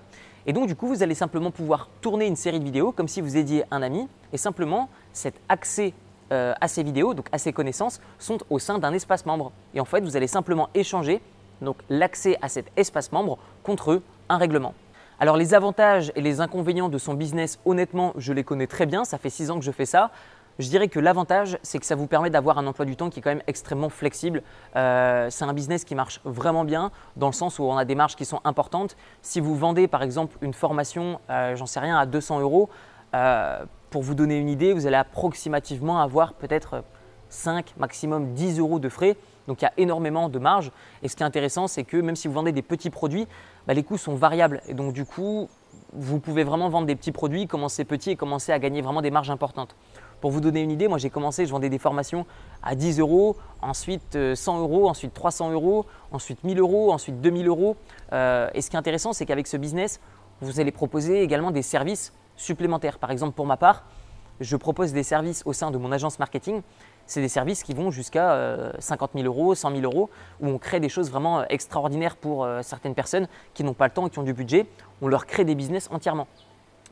Et 0.46 0.52
donc 0.52 0.66
du 0.66 0.74
coup, 0.74 0.88
vous 0.88 1.02
allez 1.02 1.14
simplement 1.14 1.50
pouvoir 1.50 1.88
tourner 2.00 2.26
une 2.26 2.36
série 2.36 2.58
de 2.58 2.64
vidéos 2.64 2.92
comme 2.92 3.08
si 3.08 3.20
vous 3.20 3.36
aidiez 3.36 3.64
un 3.70 3.82
ami 3.82 4.08
et 4.32 4.36
simplement 4.36 4.88
cet 5.12 5.34
accès 5.48 5.94
euh, 6.32 6.54
à 6.60 6.68
ces 6.68 6.82
vidéos, 6.82 7.14
donc 7.14 7.26
à 7.32 7.38
ces 7.38 7.52
connaissances, 7.52 8.00
sont 8.18 8.38
au 8.50 8.58
sein 8.58 8.78
d'un 8.78 8.92
espace 8.92 9.26
membre. 9.26 9.52
Et 9.74 9.80
en 9.80 9.84
fait, 9.84 10.00
vous 10.00 10.16
allez 10.16 10.26
simplement 10.26 10.68
échanger 10.74 11.20
l'accès 11.88 12.38
à 12.42 12.48
cet 12.48 12.66
espace 12.76 13.12
membre 13.12 13.38
contre 13.62 14.02
un 14.28 14.36
règlement. 14.36 14.74
Alors 15.20 15.36
les 15.36 15.54
avantages 15.54 16.10
et 16.16 16.20
les 16.20 16.40
inconvénients 16.40 16.88
de 16.88 16.98
son 16.98 17.14
business, 17.14 17.60
honnêtement, 17.64 18.12
je 18.16 18.32
les 18.32 18.42
connais 18.42 18.66
très 18.66 18.86
bien, 18.86 19.04
ça 19.04 19.18
fait 19.18 19.30
six 19.30 19.50
ans 19.52 19.58
que 19.58 19.64
je 19.64 19.70
fais 19.70 19.86
ça. 19.86 20.10
Je 20.58 20.68
dirais 20.68 20.88
que 20.88 21.00
l'avantage, 21.00 21.58
c'est 21.62 21.78
que 21.78 21.86
ça 21.86 21.94
vous 21.94 22.06
permet 22.06 22.28
d'avoir 22.28 22.58
un 22.58 22.66
emploi 22.66 22.84
du 22.84 22.94
temps 22.94 23.08
qui 23.08 23.20
est 23.20 23.22
quand 23.22 23.30
même 23.30 23.42
extrêmement 23.46 23.88
flexible. 23.88 24.42
Euh, 24.76 25.28
c'est 25.30 25.44
un 25.44 25.52
business 25.54 25.84
qui 25.84 25.94
marche 25.94 26.20
vraiment 26.24 26.64
bien 26.64 26.90
dans 27.16 27.28
le 27.28 27.32
sens 27.32 27.58
où 27.58 27.64
on 27.64 27.76
a 27.76 27.84
des 27.84 27.94
marges 27.94 28.16
qui 28.16 28.24
sont 28.24 28.40
importantes. 28.44 28.96
Si 29.22 29.40
vous 29.40 29.56
vendez 29.56 29.88
par 29.88 30.02
exemple 30.02 30.36
une 30.42 30.52
formation, 30.52 31.20
euh, 31.30 31.56
j'en 31.56 31.66
sais 31.66 31.80
rien, 31.80 31.98
à 31.98 32.04
200 32.04 32.40
euros, 32.40 32.68
euh, 33.14 33.64
pour 33.90 34.02
vous 34.02 34.14
donner 34.14 34.38
une 34.38 34.48
idée, 34.48 34.72
vous 34.72 34.86
allez 34.86 34.96
approximativement 34.96 36.00
avoir 36.00 36.34
peut-être 36.34 36.84
5, 37.30 37.74
maximum 37.78 38.34
10 38.34 38.58
euros 38.58 38.78
de 38.78 38.88
frais. 38.88 39.16
Donc 39.48 39.62
il 39.62 39.64
y 39.64 39.68
a 39.68 39.72
énormément 39.78 40.28
de 40.28 40.38
marge. 40.38 40.70
Et 41.02 41.08
ce 41.08 41.16
qui 41.16 41.22
est 41.22 41.26
intéressant, 41.26 41.66
c'est 41.66 41.84
que 41.84 41.96
même 41.96 42.16
si 42.16 42.28
vous 42.28 42.34
vendez 42.34 42.52
des 42.52 42.62
petits 42.62 42.90
produits, 42.90 43.26
bah, 43.66 43.74
les 43.74 43.82
coûts 43.82 43.98
sont 43.98 44.14
variables. 44.14 44.60
Et 44.68 44.74
donc 44.74 44.92
du 44.92 45.04
coup, 45.04 45.48
vous 45.92 46.20
pouvez 46.20 46.44
vraiment 46.44 46.68
vendre 46.68 46.86
des 46.86 46.96
petits 46.96 47.12
produits, 47.12 47.46
commencer 47.46 47.84
petit 47.84 48.10
et 48.10 48.16
commencer 48.16 48.52
à 48.52 48.58
gagner 48.58 48.82
vraiment 48.82 49.02
des 49.02 49.10
marges 49.10 49.30
importantes. 49.30 49.74
Pour 50.22 50.30
vous 50.30 50.40
donner 50.40 50.62
une 50.62 50.70
idée, 50.70 50.86
moi 50.86 50.98
j'ai 50.98 51.10
commencé, 51.10 51.46
je 51.46 51.50
vendais 51.50 51.68
des 51.68 51.80
formations 51.80 52.26
à 52.62 52.76
10 52.76 53.00
euros, 53.00 53.36
ensuite 53.60 54.16
100 54.34 54.56
euh, 54.56 54.60
euros, 54.60 54.88
ensuite 54.88 55.12
300 55.12 55.50
euros, 55.50 55.84
ensuite 56.12 56.44
1000 56.44 56.60
euros, 56.60 56.92
ensuite 56.92 57.20
2000 57.20 57.48
euros. 57.48 57.76
Euh, 58.12 58.48
et 58.54 58.60
ce 58.60 58.70
qui 58.70 58.76
est 58.76 58.78
intéressant, 58.78 59.12
c'est 59.12 59.26
qu'avec 59.26 59.48
ce 59.48 59.56
business, 59.56 60.00
vous 60.40 60.60
allez 60.60 60.70
proposer 60.70 61.22
également 61.22 61.50
des 61.50 61.62
services 61.62 62.12
supplémentaires. 62.36 63.00
Par 63.00 63.10
exemple, 63.10 63.34
pour 63.34 63.46
ma 63.46 63.56
part, 63.56 63.84
je 64.38 64.54
propose 64.54 64.92
des 64.92 65.02
services 65.02 65.42
au 65.44 65.52
sein 65.52 65.72
de 65.72 65.78
mon 65.78 65.90
agence 65.90 66.20
marketing. 66.20 66.62
C'est 67.04 67.20
des 67.20 67.26
services 67.26 67.64
qui 67.64 67.74
vont 67.74 67.90
jusqu'à 67.90 68.72
50 68.78 69.10
euh, 69.16 69.22
000 69.22 69.26
euros, 69.26 69.56
100 69.56 69.72
000 69.72 69.82
euros, 69.82 70.08
où 70.40 70.46
on 70.46 70.58
crée 70.58 70.78
des 70.78 70.88
choses 70.88 71.10
vraiment 71.10 71.44
extraordinaires 71.48 72.14
pour 72.14 72.46
certaines 72.62 72.94
personnes 72.94 73.26
qui 73.54 73.64
n'ont 73.64 73.74
pas 73.74 73.88
le 73.88 73.92
temps 73.92 74.06
et 74.06 74.10
qui 74.10 74.20
ont 74.20 74.22
du 74.22 74.34
budget. 74.34 74.66
On 75.00 75.08
leur 75.08 75.26
crée 75.26 75.44
des 75.44 75.56
business 75.56 75.88
entièrement. 75.90 76.28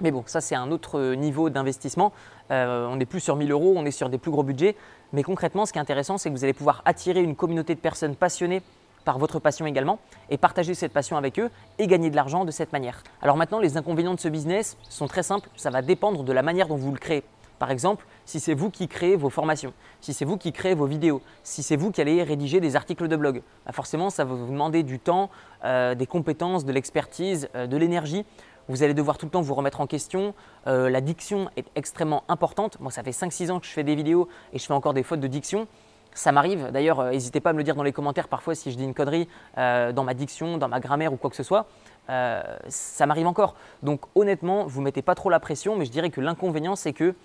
Mais 0.00 0.10
bon, 0.10 0.22
ça 0.26 0.40
c'est 0.40 0.54
un 0.54 0.70
autre 0.70 1.14
niveau 1.14 1.50
d'investissement. 1.50 2.12
Euh, 2.50 2.86
on 2.86 2.96
n'est 2.96 3.06
plus 3.06 3.20
sur 3.20 3.36
1000 3.36 3.50
euros, 3.52 3.74
on 3.76 3.84
est 3.84 3.90
sur 3.90 4.08
des 4.08 4.18
plus 4.18 4.30
gros 4.30 4.42
budgets. 4.42 4.76
Mais 5.12 5.22
concrètement, 5.22 5.66
ce 5.66 5.72
qui 5.72 5.78
est 5.78 5.82
intéressant, 5.82 6.18
c'est 6.18 6.30
que 6.30 6.34
vous 6.34 6.44
allez 6.44 6.52
pouvoir 6.52 6.82
attirer 6.84 7.22
une 7.22 7.36
communauté 7.36 7.74
de 7.74 7.80
personnes 7.80 8.16
passionnées 8.16 8.62
par 9.04 9.18
votre 9.18 9.38
passion 9.38 9.66
également 9.66 9.98
et 10.28 10.36
partager 10.36 10.74
cette 10.74 10.92
passion 10.92 11.16
avec 11.16 11.38
eux 11.38 11.50
et 11.78 11.86
gagner 11.86 12.10
de 12.10 12.16
l'argent 12.16 12.44
de 12.44 12.50
cette 12.50 12.72
manière. 12.72 13.02
Alors 13.22 13.36
maintenant, 13.36 13.58
les 13.58 13.76
inconvénients 13.76 14.14
de 14.14 14.20
ce 14.20 14.28
business 14.28 14.76
sont 14.88 15.06
très 15.06 15.22
simples. 15.22 15.48
Ça 15.56 15.70
va 15.70 15.82
dépendre 15.82 16.22
de 16.22 16.32
la 16.32 16.42
manière 16.42 16.68
dont 16.68 16.76
vous 16.76 16.92
le 16.92 16.98
créez. 16.98 17.24
Par 17.58 17.70
exemple, 17.70 18.06
si 18.24 18.40
c'est 18.40 18.54
vous 18.54 18.70
qui 18.70 18.88
créez 18.88 19.16
vos 19.16 19.28
formations, 19.28 19.74
si 20.00 20.14
c'est 20.14 20.24
vous 20.24 20.38
qui 20.38 20.50
créez 20.50 20.74
vos 20.74 20.86
vidéos, 20.86 21.20
si 21.42 21.62
c'est 21.62 21.76
vous 21.76 21.90
qui 21.90 22.00
allez 22.00 22.22
rédiger 22.22 22.58
des 22.58 22.74
articles 22.74 23.06
de 23.06 23.16
blog, 23.16 23.42
bah 23.66 23.72
forcément, 23.72 24.08
ça 24.08 24.24
va 24.24 24.34
vous 24.34 24.46
demander 24.46 24.82
du 24.82 24.98
temps, 24.98 25.28
euh, 25.64 25.94
des 25.94 26.06
compétences, 26.06 26.64
de 26.64 26.72
l'expertise, 26.72 27.50
euh, 27.54 27.66
de 27.66 27.76
l'énergie. 27.76 28.24
Vous 28.70 28.84
allez 28.84 28.94
devoir 28.94 29.18
tout 29.18 29.26
le 29.26 29.30
temps 29.32 29.40
vous 29.40 29.54
remettre 29.54 29.80
en 29.80 29.88
question. 29.88 30.32
Euh, 30.68 30.88
la 30.90 31.00
diction 31.00 31.50
est 31.56 31.66
extrêmement 31.74 32.22
importante. 32.28 32.78
Moi, 32.78 32.92
ça 32.92 33.02
fait 33.02 33.10
5-6 33.10 33.50
ans 33.50 33.58
que 33.58 33.66
je 33.66 33.72
fais 33.72 33.82
des 33.82 33.96
vidéos 33.96 34.28
et 34.52 34.60
je 34.60 34.64
fais 34.64 34.72
encore 34.72 34.94
des 34.94 35.02
fautes 35.02 35.18
de 35.18 35.26
diction. 35.26 35.66
Ça 36.14 36.30
m'arrive, 36.30 36.70
d'ailleurs, 36.70 37.00
euh, 37.00 37.10
n'hésitez 37.10 37.40
pas 37.40 37.50
à 37.50 37.52
me 37.52 37.58
le 37.58 37.64
dire 37.64 37.74
dans 37.74 37.82
les 37.82 37.92
commentaires 37.92 38.28
parfois 38.28 38.54
si 38.54 38.70
je 38.70 38.76
dis 38.76 38.84
une 38.84 38.94
connerie 38.94 39.26
euh, 39.58 39.90
dans 39.90 40.04
ma 40.04 40.14
diction, 40.14 40.56
dans 40.56 40.68
ma 40.68 40.78
grammaire 40.78 41.12
ou 41.12 41.16
quoi 41.16 41.30
que 41.30 41.36
ce 41.36 41.42
soit. 41.42 41.66
ça 42.06 43.06
m'arrive 43.06 43.26
encore. 43.26 43.56
Donc 43.82 44.02
honnêtement, 44.14 44.66
vous 44.66 44.80
ne 44.80 44.84
mettez 44.84 45.02
pas 45.02 45.16
trop 45.16 45.30
la 45.30 45.40
pression, 45.40 45.74
mais 45.74 45.84
je 45.84 45.90
dirais 45.90 46.10
que 46.10 46.20
l'inconvénient, 46.20 46.76
c'est 46.76 46.92
que 46.92 47.16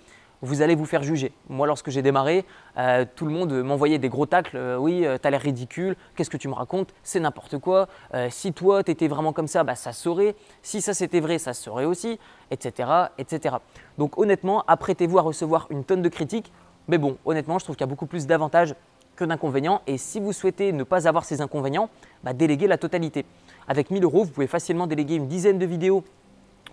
vous 0.42 0.62
allez 0.62 0.74
vous 0.74 0.84
faire 0.84 1.02
juger. 1.02 1.32
Moi, 1.48 1.66
lorsque 1.66 1.90
j'ai 1.90 2.02
démarré, 2.02 2.44
euh, 2.78 3.04
tout 3.14 3.26
le 3.26 3.32
monde 3.32 3.52
m'envoyait 3.62 3.98
des 3.98 4.08
gros 4.08 4.26
tacles. 4.26 4.56
Euh, 4.56 4.76
oui, 4.76 5.04
euh, 5.04 5.18
tu 5.20 5.26
as 5.26 5.30
l'air 5.30 5.40
ridicule, 5.40 5.96
qu'est-ce 6.14 6.30
que 6.30 6.36
tu 6.36 6.48
me 6.48 6.54
racontes 6.54 6.94
C'est 7.02 7.20
n'importe 7.20 7.58
quoi. 7.58 7.88
si 8.30 8.52
toi, 8.52 8.82
tu 8.82 8.90
étais 8.90 9.08
vraiment 9.08 9.32
comme 9.32 9.46
ça, 9.48 9.64
bah, 9.64 9.74
ça 9.74 9.92
saurait. 9.92 10.34
Si 10.62 10.80
ça 10.80 10.94
c'était 10.94 11.20
vrai, 11.20 11.38
ça 11.38 11.54
saurait 11.54 11.84
aussi, 11.84 12.18
etc., 12.50 12.88
etc. 13.18 13.56
Donc 13.98 14.18
honnêtement, 14.18 14.64
apprêtez-vous 14.66 15.18
à 15.18 15.22
recevoir 15.22 15.66
une 15.70 15.84
tonne 15.84 16.02
de 16.02 16.08
critiques. 16.08 16.52
Mais 16.88 16.98
bon, 16.98 17.18
honnêtement, 17.24 17.58
je 17.58 17.64
trouve 17.64 17.76
qu'il 17.76 17.84
y 17.84 17.88
a 17.88 17.90
beaucoup 17.90 18.06
plus 18.06 18.26
d'avantages 18.26 18.74
que 19.16 19.24
d'inconvénients. 19.24 19.82
Et 19.86 19.98
si 19.98 20.20
vous 20.20 20.32
souhaitez 20.32 20.72
ne 20.72 20.84
pas 20.84 21.08
avoir 21.08 21.24
ces 21.24 21.40
inconvénients, 21.40 21.88
bah, 22.22 22.32
déléguez 22.32 22.68
la 22.68 22.78
totalité. 22.78 23.24
Avec 23.66 23.90
1000 23.90 24.04
euros, 24.04 24.24
vous 24.24 24.30
pouvez 24.30 24.46
facilement 24.46 24.86
déléguer 24.86 25.16
une 25.16 25.26
dizaine 25.26 25.58
de 25.58 25.66
vidéos 25.66 26.04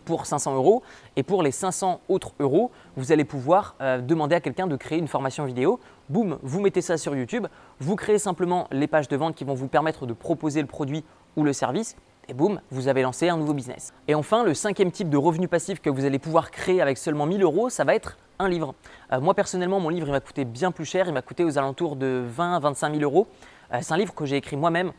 pour 0.04 0.26
500 0.26 0.56
euros. 0.56 0.84
Et 1.16 1.24
pour 1.24 1.44
les 1.44 1.52
500 1.52 2.02
autres 2.10 2.34
euros, 2.40 2.72
vous 2.96 3.12
allez 3.12 3.26
pouvoir 3.26 3.76
euh, 3.82 4.02
demander 4.02 4.36
à 4.36 4.42
quelqu'un 4.42 4.68
de 4.68 4.76
créer 4.76 5.00
une 5.00 5.08
formation 5.08 5.46
vidéo. 5.46 5.80
Boum, 6.10 6.38
vous 6.44 6.62
mettez 6.62 6.82
ça 6.82 6.98
sur 6.98 7.16
YouTube. 7.16 7.48
Vous 7.80 7.96
créez 7.96 8.20
simplement 8.20 8.68
les 8.72 8.88
pages 8.88 9.08
de 9.08 9.18
vente 9.18 9.36
qui 9.36 9.44
vont 9.44 9.54
vous 9.54 9.68
permettre 9.68 10.06
de 10.06 10.14
proposer 10.14 10.62
le 10.62 10.68
produit 10.68 11.04
ou 11.36 11.44
le 11.44 11.54
service. 11.54 11.96
et 12.30 12.34
boum, 12.34 12.62
vous 12.72 12.88
avez 12.88 13.02
lancé 13.02 13.28
un 13.28 13.38
nouveau 13.38 13.54
business. 13.54 13.94
Et 14.08 14.16
enfin, 14.16 14.44
le 14.44 14.54
cinquième 14.54 14.92
type 14.92 15.10
de 15.10 15.18
revenu 15.18 15.48
passif 15.48 15.82
que 15.82 15.90
vous 15.90 16.06
allez 16.06 16.20
pouvoir 16.20 16.52
créer 16.52 16.82
avec 16.82 16.98
seulement 16.98 17.26
1000 17.26 17.44
euros, 17.44 17.70
ça 17.70 17.84
va 17.84 17.96
être 17.96 18.18
un 18.40 18.50
livre. 18.50 18.76
Euh, 19.12 19.20
moi 19.20 19.34
personnellement, 19.34 19.80
mon 19.80 19.90
livre 19.90 20.08
il 20.08 20.12
m'a 20.12 20.20
coûté 20.20 20.46
bien 20.46 20.72
plus 20.72 20.86
cher, 20.86 21.08
il 21.08 21.14
m'a 21.14 21.22
coûté 21.22 21.44
aux 21.44 21.58
alentours 21.58 21.96
de 21.96 22.24
20 22.26 22.60
25 22.60 22.96
000 22.96 23.04
euros. 23.04 23.28
Euh, 23.74 23.80
c'est 23.82 23.94
un 23.94 23.98
livre 23.98 24.14
que 24.14 24.26
j'ai 24.26 24.38
écrit 24.38 24.56
moi-même. 24.56 24.92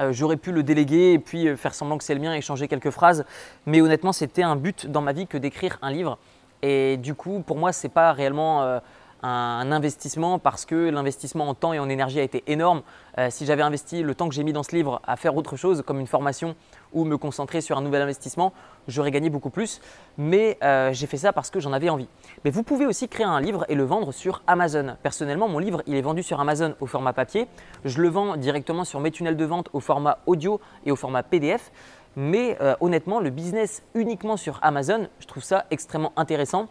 Euh, 0.00 0.12
j'aurais 0.12 0.36
pu 0.36 0.52
le 0.52 0.62
déléguer 0.62 1.12
et 1.12 1.18
puis 1.18 1.56
faire 1.56 1.74
semblant 1.74 1.98
que 1.98 2.04
c'est 2.04 2.14
le 2.14 2.20
mien 2.20 2.34
et 2.34 2.40
changer 2.40 2.68
quelques 2.68 2.90
phrases, 2.90 3.24
mais 3.66 3.80
honnêtement, 3.80 4.12
c'était 4.12 4.42
un 4.42 4.56
but 4.56 4.86
dans 4.86 5.00
ma 5.00 5.12
vie 5.12 5.26
que 5.26 5.38
d'écrire 5.38 5.78
un 5.82 5.90
livre. 5.90 6.18
Et 6.62 6.96
du 6.96 7.14
coup, 7.14 7.42
pour 7.46 7.56
moi, 7.56 7.72
ce 7.72 7.86
n'est 7.86 7.92
pas 7.92 8.12
réellement 8.12 8.80
un 9.24 9.72
investissement 9.72 10.38
parce 10.38 10.66
que 10.66 10.90
l'investissement 10.90 11.48
en 11.48 11.54
temps 11.54 11.72
et 11.72 11.78
en 11.78 11.88
énergie 11.88 12.20
a 12.20 12.22
été 12.22 12.44
énorme. 12.46 12.82
Euh, 13.18 13.28
si 13.30 13.46
j'avais 13.46 13.62
investi 13.62 14.02
le 14.02 14.14
temps 14.14 14.28
que 14.28 14.34
j'ai 14.34 14.44
mis 14.44 14.52
dans 14.52 14.62
ce 14.62 14.74
livre 14.76 15.00
à 15.06 15.16
faire 15.16 15.36
autre 15.36 15.56
chose 15.56 15.82
comme 15.86 15.98
une 15.98 16.06
formation 16.06 16.54
ou 16.92 17.04
me 17.04 17.16
concentrer 17.16 17.60
sur 17.60 17.78
un 17.78 17.80
nouvel 17.80 18.02
investissement, 18.02 18.52
j'aurais 18.86 19.10
gagné 19.10 19.30
beaucoup 19.30 19.50
plus. 19.50 19.80
Mais 20.18 20.58
euh, 20.62 20.92
j'ai 20.92 21.06
fait 21.06 21.16
ça 21.16 21.32
parce 21.32 21.50
que 21.50 21.58
j'en 21.58 21.72
avais 21.72 21.88
envie. 21.88 22.08
Mais 22.44 22.50
vous 22.50 22.62
pouvez 22.62 22.86
aussi 22.86 23.08
créer 23.08 23.26
un 23.26 23.40
livre 23.40 23.64
et 23.68 23.74
le 23.74 23.84
vendre 23.84 24.12
sur 24.12 24.42
Amazon. 24.46 24.96
Personnellement, 25.02 25.48
mon 25.48 25.58
livre, 25.58 25.82
il 25.86 25.94
est 25.94 26.02
vendu 26.02 26.22
sur 26.22 26.38
Amazon 26.38 26.74
au 26.80 26.86
format 26.86 27.14
papier. 27.14 27.48
Je 27.84 28.02
le 28.02 28.08
vends 28.08 28.36
directement 28.36 28.84
sur 28.84 29.00
mes 29.00 29.10
tunnels 29.10 29.36
de 29.36 29.44
vente 29.44 29.70
au 29.72 29.80
format 29.80 30.18
audio 30.26 30.60
et 30.84 30.92
au 30.92 30.96
format 30.96 31.22
PDF. 31.22 31.72
Mais 32.16 32.58
euh, 32.60 32.74
honnêtement, 32.80 33.20
le 33.20 33.30
business 33.30 33.82
uniquement 33.94 34.36
sur 34.36 34.58
Amazon, 34.62 35.08
je 35.18 35.26
trouve 35.26 35.42
ça 35.42 35.64
extrêmement 35.70 36.12
intéressant 36.16 36.68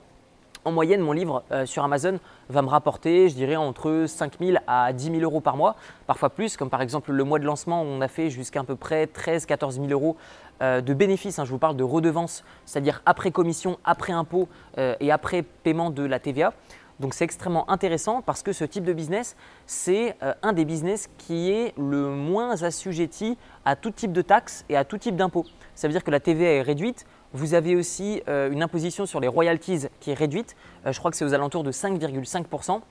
en 0.65 0.71
moyenne, 0.71 1.01
mon 1.01 1.11
livre 1.11 1.43
euh, 1.51 1.65
sur 1.65 1.83
Amazon 1.83 2.19
va 2.49 2.61
me 2.61 2.69
rapporter, 2.69 3.29
je 3.29 3.35
dirais, 3.35 3.55
entre 3.55 4.05
5 4.07 4.33
000 4.39 4.57
à 4.67 4.93
10 4.93 5.11
000 5.11 5.17
euros 5.21 5.41
par 5.41 5.57
mois, 5.57 5.75
parfois 6.07 6.29
plus, 6.29 6.57
comme 6.57 6.69
par 6.69 6.81
exemple 6.81 7.11
le 7.11 7.23
mois 7.23 7.39
de 7.39 7.45
lancement 7.45 7.81
où 7.81 7.85
on 7.85 8.01
a 8.01 8.07
fait 8.07 8.29
jusqu'à 8.29 8.61
à 8.61 8.63
peu 8.63 8.75
près 8.75 9.07
13 9.07 9.45
14 9.45 9.75
000 9.75 9.87
euros 9.87 10.15
euh, 10.61 10.81
de 10.81 10.93
bénéfices. 10.93 11.39
Hein. 11.39 11.45
je 11.45 11.51
vous 11.51 11.57
parle 11.57 11.75
de 11.75 11.83
redevances, 11.83 12.43
c'est-à-dire 12.65 13.01
après 13.05 13.31
commission, 13.31 13.77
après 13.83 14.13
impôt 14.13 14.47
euh, 14.77 14.95
et 14.99 15.11
après 15.11 15.41
paiement 15.41 15.89
de 15.89 16.03
la 16.03 16.19
TVA. 16.19 16.53
Donc 16.99 17.13
c'est 17.13 17.25
extrêmement 17.25 17.69
intéressant 17.69 18.21
parce 18.21 18.43
que 18.43 18.53
ce 18.53 18.63
type 18.63 18.85
de 18.85 18.93
business, 18.93 19.35
c'est 19.65 20.15
un 20.43 20.53
des 20.53 20.63
business 20.63 21.09
qui 21.17 21.49
est 21.49 21.73
le 21.75 22.09
moins 22.09 22.61
assujetti 22.61 23.35
à 23.65 23.75
tout 23.75 23.89
type 23.89 24.13
de 24.13 24.21
taxes 24.21 24.63
et 24.69 24.77
à 24.77 24.85
tout 24.85 24.99
type 24.99 25.15
d'impôts. 25.15 25.45
Ça 25.73 25.87
veut 25.87 25.91
dire 25.91 26.03
que 26.03 26.11
la 26.11 26.19
TVA 26.19 26.49
est 26.53 26.61
réduite, 26.61 27.07
vous 27.33 27.55
avez 27.55 27.75
aussi 27.75 28.21
euh, 28.27 28.51
une 28.51 28.63
imposition 28.63 29.05
sur 29.05 29.19
les 29.19 29.27
royalties 29.27 29.87
qui 29.99 30.11
est 30.11 30.15
réduite. 30.15 30.55
Euh, 30.85 30.91
je 30.91 30.99
crois 30.99 31.11
que 31.11 31.17
c'est 31.17 31.25
aux 31.25 31.33
alentours 31.33 31.63
de 31.63 31.71
5,5%. 31.71 32.81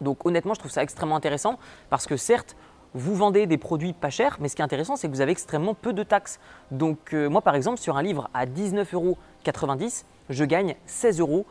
Donc 0.00 0.26
honnêtement, 0.26 0.54
je 0.54 0.58
trouve 0.58 0.70
ça 0.70 0.82
extrêmement 0.82 1.16
intéressant 1.16 1.58
parce 1.88 2.06
que 2.06 2.16
certes, 2.16 2.56
vous 2.94 3.14
vendez 3.14 3.46
des 3.46 3.58
produits 3.58 3.92
pas 3.92 4.10
chers, 4.10 4.38
mais 4.40 4.48
ce 4.48 4.56
qui 4.56 4.62
est 4.62 4.64
intéressant, 4.64 4.96
c'est 4.96 5.08
que 5.08 5.12
vous 5.12 5.20
avez 5.20 5.32
extrêmement 5.32 5.74
peu 5.74 5.92
de 5.92 6.02
taxes. 6.02 6.40
Donc 6.70 7.14
euh, 7.14 7.28
moi, 7.28 7.40
par 7.40 7.54
exemple, 7.54 7.78
sur 7.78 7.96
un 7.96 8.02
livre 8.02 8.28
à 8.34 8.46
19,90 8.46 8.94
euros, 8.94 9.18
je 10.30 10.44
gagne 10.44 10.74
16,40 10.88 11.20
euros 11.20 11.46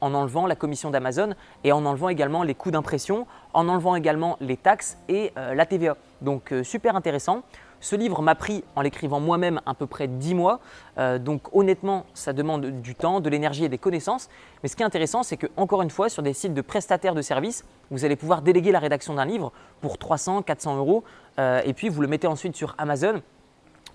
en 0.00 0.14
enlevant 0.14 0.46
la 0.46 0.54
commission 0.54 0.90
d'Amazon 0.90 1.34
et 1.64 1.72
en 1.72 1.84
enlevant 1.84 2.08
également 2.08 2.44
les 2.44 2.54
coûts 2.54 2.70
d'impression, 2.70 3.26
en 3.54 3.68
enlevant 3.68 3.96
également 3.96 4.36
les 4.40 4.56
taxes 4.56 4.98
et 5.08 5.32
la 5.34 5.66
TVA. 5.66 5.96
Donc 6.22 6.54
super 6.62 6.94
intéressant. 6.94 7.42
Ce 7.80 7.94
livre 7.94 8.22
m'a 8.22 8.34
pris 8.34 8.64
en 8.74 8.80
l'écrivant 8.80 9.20
moi-même 9.20 9.60
à 9.64 9.74
peu 9.74 9.86
près 9.86 10.08
10 10.08 10.34
mois. 10.34 10.60
Euh, 10.98 11.18
donc 11.18 11.54
honnêtement, 11.54 12.06
ça 12.12 12.32
demande 12.32 12.66
du 12.82 12.94
temps, 12.94 13.20
de 13.20 13.30
l'énergie 13.30 13.64
et 13.64 13.68
des 13.68 13.78
connaissances. 13.78 14.28
Mais 14.62 14.68
ce 14.68 14.76
qui 14.76 14.82
est 14.82 14.86
intéressant, 14.86 15.22
c'est 15.22 15.36
que 15.36 15.46
encore 15.56 15.82
une 15.82 15.90
fois, 15.90 16.08
sur 16.08 16.22
des 16.22 16.32
sites 16.32 16.54
de 16.54 16.60
prestataires 16.60 17.14
de 17.14 17.22
services, 17.22 17.64
vous 17.90 18.04
allez 18.04 18.16
pouvoir 18.16 18.42
déléguer 18.42 18.72
la 18.72 18.80
rédaction 18.80 19.14
d'un 19.14 19.24
livre 19.24 19.52
pour 19.80 19.98
300, 19.98 20.42
400 20.42 20.76
euros. 20.76 21.04
Euh, 21.38 21.62
et 21.64 21.72
puis 21.72 21.88
vous 21.88 22.02
le 22.02 22.08
mettez 22.08 22.26
ensuite 22.26 22.56
sur 22.56 22.74
Amazon. 22.78 23.22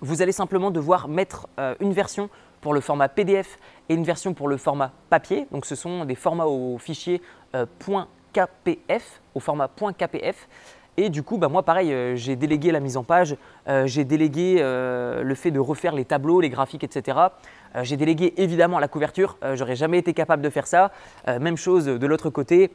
Vous 0.00 0.22
allez 0.22 0.32
simplement 0.32 0.70
devoir 0.70 1.08
mettre 1.08 1.46
euh, 1.58 1.74
une 1.80 1.92
version 1.92 2.30
pour 2.62 2.72
le 2.72 2.80
format 2.80 3.10
PDF 3.10 3.58
et 3.90 3.94
une 3.94 4.04
version 4.04 4.32
pour 4.32 4.48
le 4.48 4.56
format 4.56 4.92
papier. 5.10 5.46
Donc 5.52 5.66
ce 5.66 5.74
sont 5.74 6.06
des 6.06 6.14
formats 6.14 6.46
au 6.46 6.78
fichier 6.78 7.20
.kpf, 8.32 9.20
au 9.34 9.40
format 9.40 9.68
.kpf. 9.68 10.48
Et 10.96 11.10
du 11.10 11.22
coup, 11.22 11.38
bah, 11.38 11.48
moi 11.48 11.62
pareil, 11.62 11.92
euh, 11.92 12.14
j'ai 12.16 12.36
délégué 12.36 12.70
la 12.70 12.80
mise 12.80 12.96
en 12.96 13.04
page, 13.04 13.36
euh, 13.68 13.86
j'ai 13.86 14.04
délégué 14.04 14.56
euh, 14.58 15.22
le 15.22 15.34
fait 15.34 15.50
de 15.50 15.58
refaire 15.58 15.94
les 15.94 16.04
tableaux, 16.04 16.40
les 16.40 16.50
graphiques, 16.50 16.84
etc. 16.84 17.18
j'ai 17.82 17.96
délégué 17.96 18.34
évidemment 18.36 18.78
la 18.78 18.86
couverture, 18.86 19.36
j'aurais 19.54 19.74
jamais 19.74 19.98
été 19.98 20.14
capable 20.14 20.42
de 20.42 20.50
faire 20.50 20.68
ça. 20.68 20.92
même 21.26 21.56
chose 21.56 21.86
de 21.86 22.06
l'autre 22.06 22.30
côté, 22.30 22.70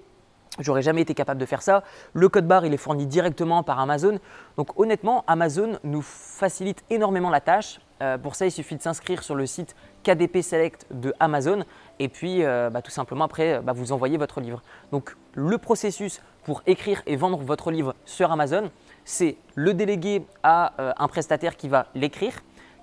J'aurais 0.58 0.82
jamais 0.82 1.02
été 1.02 1.14
capable 1.14 1.40
de 1.40 1.46
faire 1.46 1.62
ça. 1.62 1.84
Le 2.14 2.28
code 2.28 2.46
barre, 2.46 2.66
il 2.66 2.74
est 2.74 2.78
fourni 2.78 3.06
directement 3.06 3.64
par 3.64 3.80
Amazon. 3.80 4.20
Donc 4.58 4.78
honnêtement, 4.78 5.24
Amazon 5.28 5.80
nous 5.86 6.02
facilite 6.02 6.84
énormément 6.90 7.30
la 7.30 7.40
tâche. 7.40 7.80
Pour 8.22 8.36
ça, 8.36 8.46
il 8.46 8.52
suffit 8.52 8.76
de 8.76 8.82
s'inscrire 8.82 9.24
sur 9.24 9.36
le 9.36 9.46
site 9.46 9.76
KDP 10.04 10.42
Select 10.42 10.86
de 10.92 11.14
Amazon 11.20 11.66
et 12.00 12.08
puis 12.08 12.44
euh, 12.44 12.70
bah, 12.70 12.82
tout 12.82 12.92
simplement 12.92 13.26
après 13.26 13.62
bah, 13.62 13.74
vous 13.74 13.92
envoyez 13.92 14.18
votre 14.18 14.42
livre. 14.42 14.62
Donc 14.92 15.16
le 15.34 15.58
processus 15.58 16.22
pour 16.44 16.64
écrire 16.66 17.02
et 17.06 17.16
vendre 17.16 17.38
votre 17.38 17.72
livre 17.72 17.96
sur 18.06 18.32
Amazon, 18.32 18.72
c'est 19.04 19.38
le 19.56 19.74
déléguer 19.74 20.26
à 20.44 20.74
euh, 20.82 20.94
un 20.98 21.08
prestataire 21.08 21.58
qui 21.58 21.68
va 21.68 21.88
l'écrire, 21.96 22.34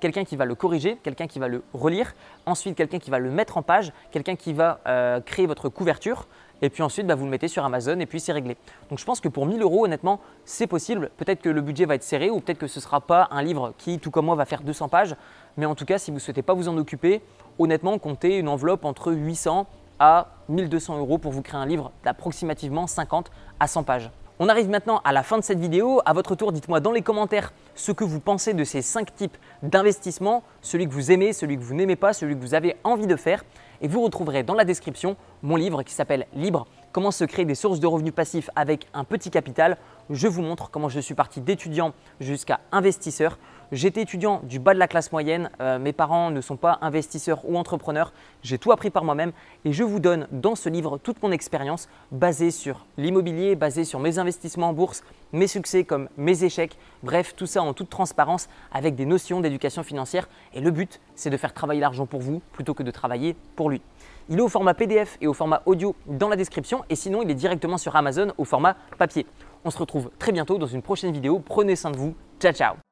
quelqu'un 0.00 0.24
qui 0.24 0.36
va 0.36 0.44
le 0.44 0.54
corriger, 0.54 0.98
quelqu'un 1.02 1.26
qui 1.26 1.38
va 1.38 1.48
le 1.48 1.62
relire, 1.72 2.14
ensuite 2.44 2.76
quelqu'un 2.76 2.98
qui 2.98 3.10
va 3.10 3.18
le 3.18 3.30
mettre 3.30 3.56
en 3.56 3.62
page, 3.62 3.92
quelqu'un 4.10 4.36
qui 4.36 4.52
va 4.52 4.80
euh, 4.86 5.20
créer 5.20 5.46
votre 5.46 5.68
couverture, 5.68 6.28
et 6.62 6.70
puis 6.70 6.82
ensuite 6.82 7.06
bah, 7.06 7.14
vous 7.14 7.24
le 7.24 7.30
mettez 7.30 7.48
sur 7.48 7.64
Amazon 7.64 7.98
et 8.00 8.06
puis 8.06 8.20
c'est 8.20 8.32
réglé. 8.32 8.56
Donc 8.90 8.98
je 8.98 9.04
pense 9.04 9.20
que 9.20 9.28
pour 9.28 9.46
1000 9.46 9.62
euros, 9.62 9.84
honnêtement, 9.84 10.20
c'est 10.44 10.66
possible. 10.66 11.10
Peut-être 11.16 11.42
que 11.42 11.48
le 11.48 11.60
budget 11.60 11.84
va 11.84 11.94
être 11.94 12.02
serré 12.02 12.30
ou 12.30 12.40
peut-être 12.40 12.58
que 12.58 12.66
ce 12.66 12.78
ne 12.78 12.82
sera 12.82 13.00
pas 13.00 13.28
un 13.30 13.42
livre 13.42 13.74
qui, 13.78 13.98
tout 13.98 14.10
comme 14.10 14.26
moi, 14.26 14.34
va 14.34 14.44
faire 14.44 14.62
200 14.62 14.88
pages. 14.88 15.16
Mais 15.56 15.66
en 15.66 15.74
tout 15.74 15.84
cas, 15.84 15.98
si 15.98 16.10
vous 16.10 16.16
ne 16.16 16.20
souhaitez 16.20 16.42
pas 16.42 16.54
vous 16.54 16.68
en 16.68 16.76
occuper, 16.76 17.22
honnêtement, 17.58 17.98
comptez 17.98 18.38
une 18.38 18.48
enveloppe 18.48 18.84
entre 18.84 19.12
800 19.12 19.66
à 19.98 20.28
1200 20.48 20.98
euros 20.98 21.18
pour 21.18 21.32
vous 21.32 21.42
créer 21.42 21.60
un 21.60 21.66
livre 21.66 21.90
d'approximativement 22.04 22.86
50 22.86 23.30
à 23.60 23.66
100 23.66 23.84
pages. 23.84 24.10
On 24.38 24.50
arrive 24.50 24.68
maintenant 24.68 25.00
à 25.02 25.12
la 25.12 25.22
fin 25.22 25.38
de 25.38 25.42
cette 25.42 25.58
vidéo. 25.58 26.02
À 26.04 26.12
votre 26.12 26.34
tour, 26.34 26.52
dites-moi 26.52 26.80
dans 26.80 26.92
les 26.92 27.00
commentaires 27.00 27.54
ce 27.74 27.90
que 27.90 28.04
vous 28.04 28.20
pensez 28.20 28.52
de 28.52 28.64
ces 28.64 28.82
5 28.82 29.14
types 29.14 29.36
d'investissement, 29.62 30.42
celui 30.60 30.86
que 30.86 30.92
vous 30.92 31.10
aimez, 31.10 31.32
celui 31.32 31.56
que 31.56 31.62
vous 31.62 31.74
n'aimez 31.74 31.96
pas, 31.96 32.12
celui 32.12 32.34
que 32.34 32.40
vous 32.40 32.52
avez 32.52 32.76
envie 32.84 33.06
de 33.06 33.16
faire. 33.16 33.44
Et 33.80 33.88
vous 33.88 34.02
retrouverez 34.02 34.42
dans 34.42 34.54
la 34.54 34.64
description 34.64 35.16
mon 35.42 35.56
livre 35.56 35.82
qui 35.82 35.92
s'appelle 35.92 36.26
Libre, 36.34 36.66
comment 36.92 37.10
se 37.10 37.24
créer 37.24 37.44
des 37.44 37.54
sources 37.54 37.80
de 37.80 37.86
revenus 37.86 38.14
passifs 38.14 38.50
avec 38.56 38.86
un 38.94 39.04
petit 39.04 39.30
capital. 39.30 39.76
Je 40.10 40.28
vous 40.28 40.42
montre 40.42 40.70
comment 40.70 40.88
je 40.88 41.00
suis 41.00 41.14
parti 41.14 41.40
d'étudiant 41.40 41.92
jusqu'à 42.20 42.60
investisseur. 42.72 43.38
J'étais 43.72 44.02
étudiant 44.02 44.40
du 44.44 44.60
bas 44.60 44.74
de 44.74 44.78
la 44.78 44.86
classe 44.86 45.10
moyenne, 45.10 45.50
euh, 45.60 45.78
mes 45.80 45.92
parents 45.92 46.30
ne 46.30 46.40
sont 46.40 46.56
pas 46.56 46.78
investisseurs 46.82 47.48
ou 47.48 47.58
entrepreneurs, 47.58 48.12
j'ai 48.42 48.58
tout 48.58 48.70
appris 48.70 48.90
par 48.90 49.02
moi-même 49.02 49.32
et 49.64 49.72
je 49.72 49.82
vous 49.82 49.98
donne 49.98 50.28
dans 50.30 50.54
ce 50.54 50.68
livre 50.68 50.98
toute 50.98 51.20
mon 51.22 51.32
expérience 51.32 51.88
basée 52.12 52.52
sur 52.52 52.86
l'immobilier, 52.96 53.56
basée 53.56 53.84
sur 53.84 53.98
mes 53.98 54.18
investissements 54.18 54.68
en 54.68 54.72
bourse, 54.72 55.02
mes 55.32 55.48
succès 55.48 55.82
comme 55.82 56.08
mes 56.16 56.44
échecs, 56.44 56.78
bref, 57.02 57.34
tout 57.34 57.46
ça 57.46 57.60
en 57.60 57.74
toute 57.74 57.90
transparence 57.90 58.48
avec 58.72 58.94
des 58.94 59.04
notions 59.04 59.40
d'éducation 59.40 59.82
financière 59.82 60.28
et 60.54 60.60
le 60.60 60.70
but 60.70 61.00
c'est 61.16 61.30
de 61.30 61.36
faire 61.36 61.52
travailler 61.52 61.80
l'argent 61.80 62.06
pour 62.06 62.20
vous 62.20 62.40
plutôt 62.52 62.74
que 62.74 62.84
de 62.84 62.90
travailler 62.92 63.34
pour 63.56 63.68
lui. 63.68 63.82
Il 64.28 64.38
est 64.38 64.42
au 64.42 64.48
format 64.48 64.74
PDF 64.74 65.18
et 65.20 65.26
au 65.26 65.32
format 65.32 65.62
audio 65.66 65.96
dans 66.06 66.28
la 66.28 66.36
description 66.36 66.84
et 66.88 66.94
sinon 66.94 67.22
il 67.22 67.30
est 67.30 67.34
directement 67.34 67.78
sur 67.78 67.96
Amazon 67.96 68.32
au 68.38 68.44
format 68.44 68.76
papier. 68.98 69.26
On 69.64 69.70
se 69.70 69.78
retrouve 69.78 70.10
très 70.18 70.30
bientôt 70.30 70.58
dans 70.58 70.66
une 70.66 70.82
prochaine 70.82 71.12
vidéo. 71.12 71.40
Prenez 71.40 71.74
soin 71.74 71.90
de 71.90 71.96
vous. 71.96 72.14
Ciao 72.40 72.52
ciao 72.52 72.85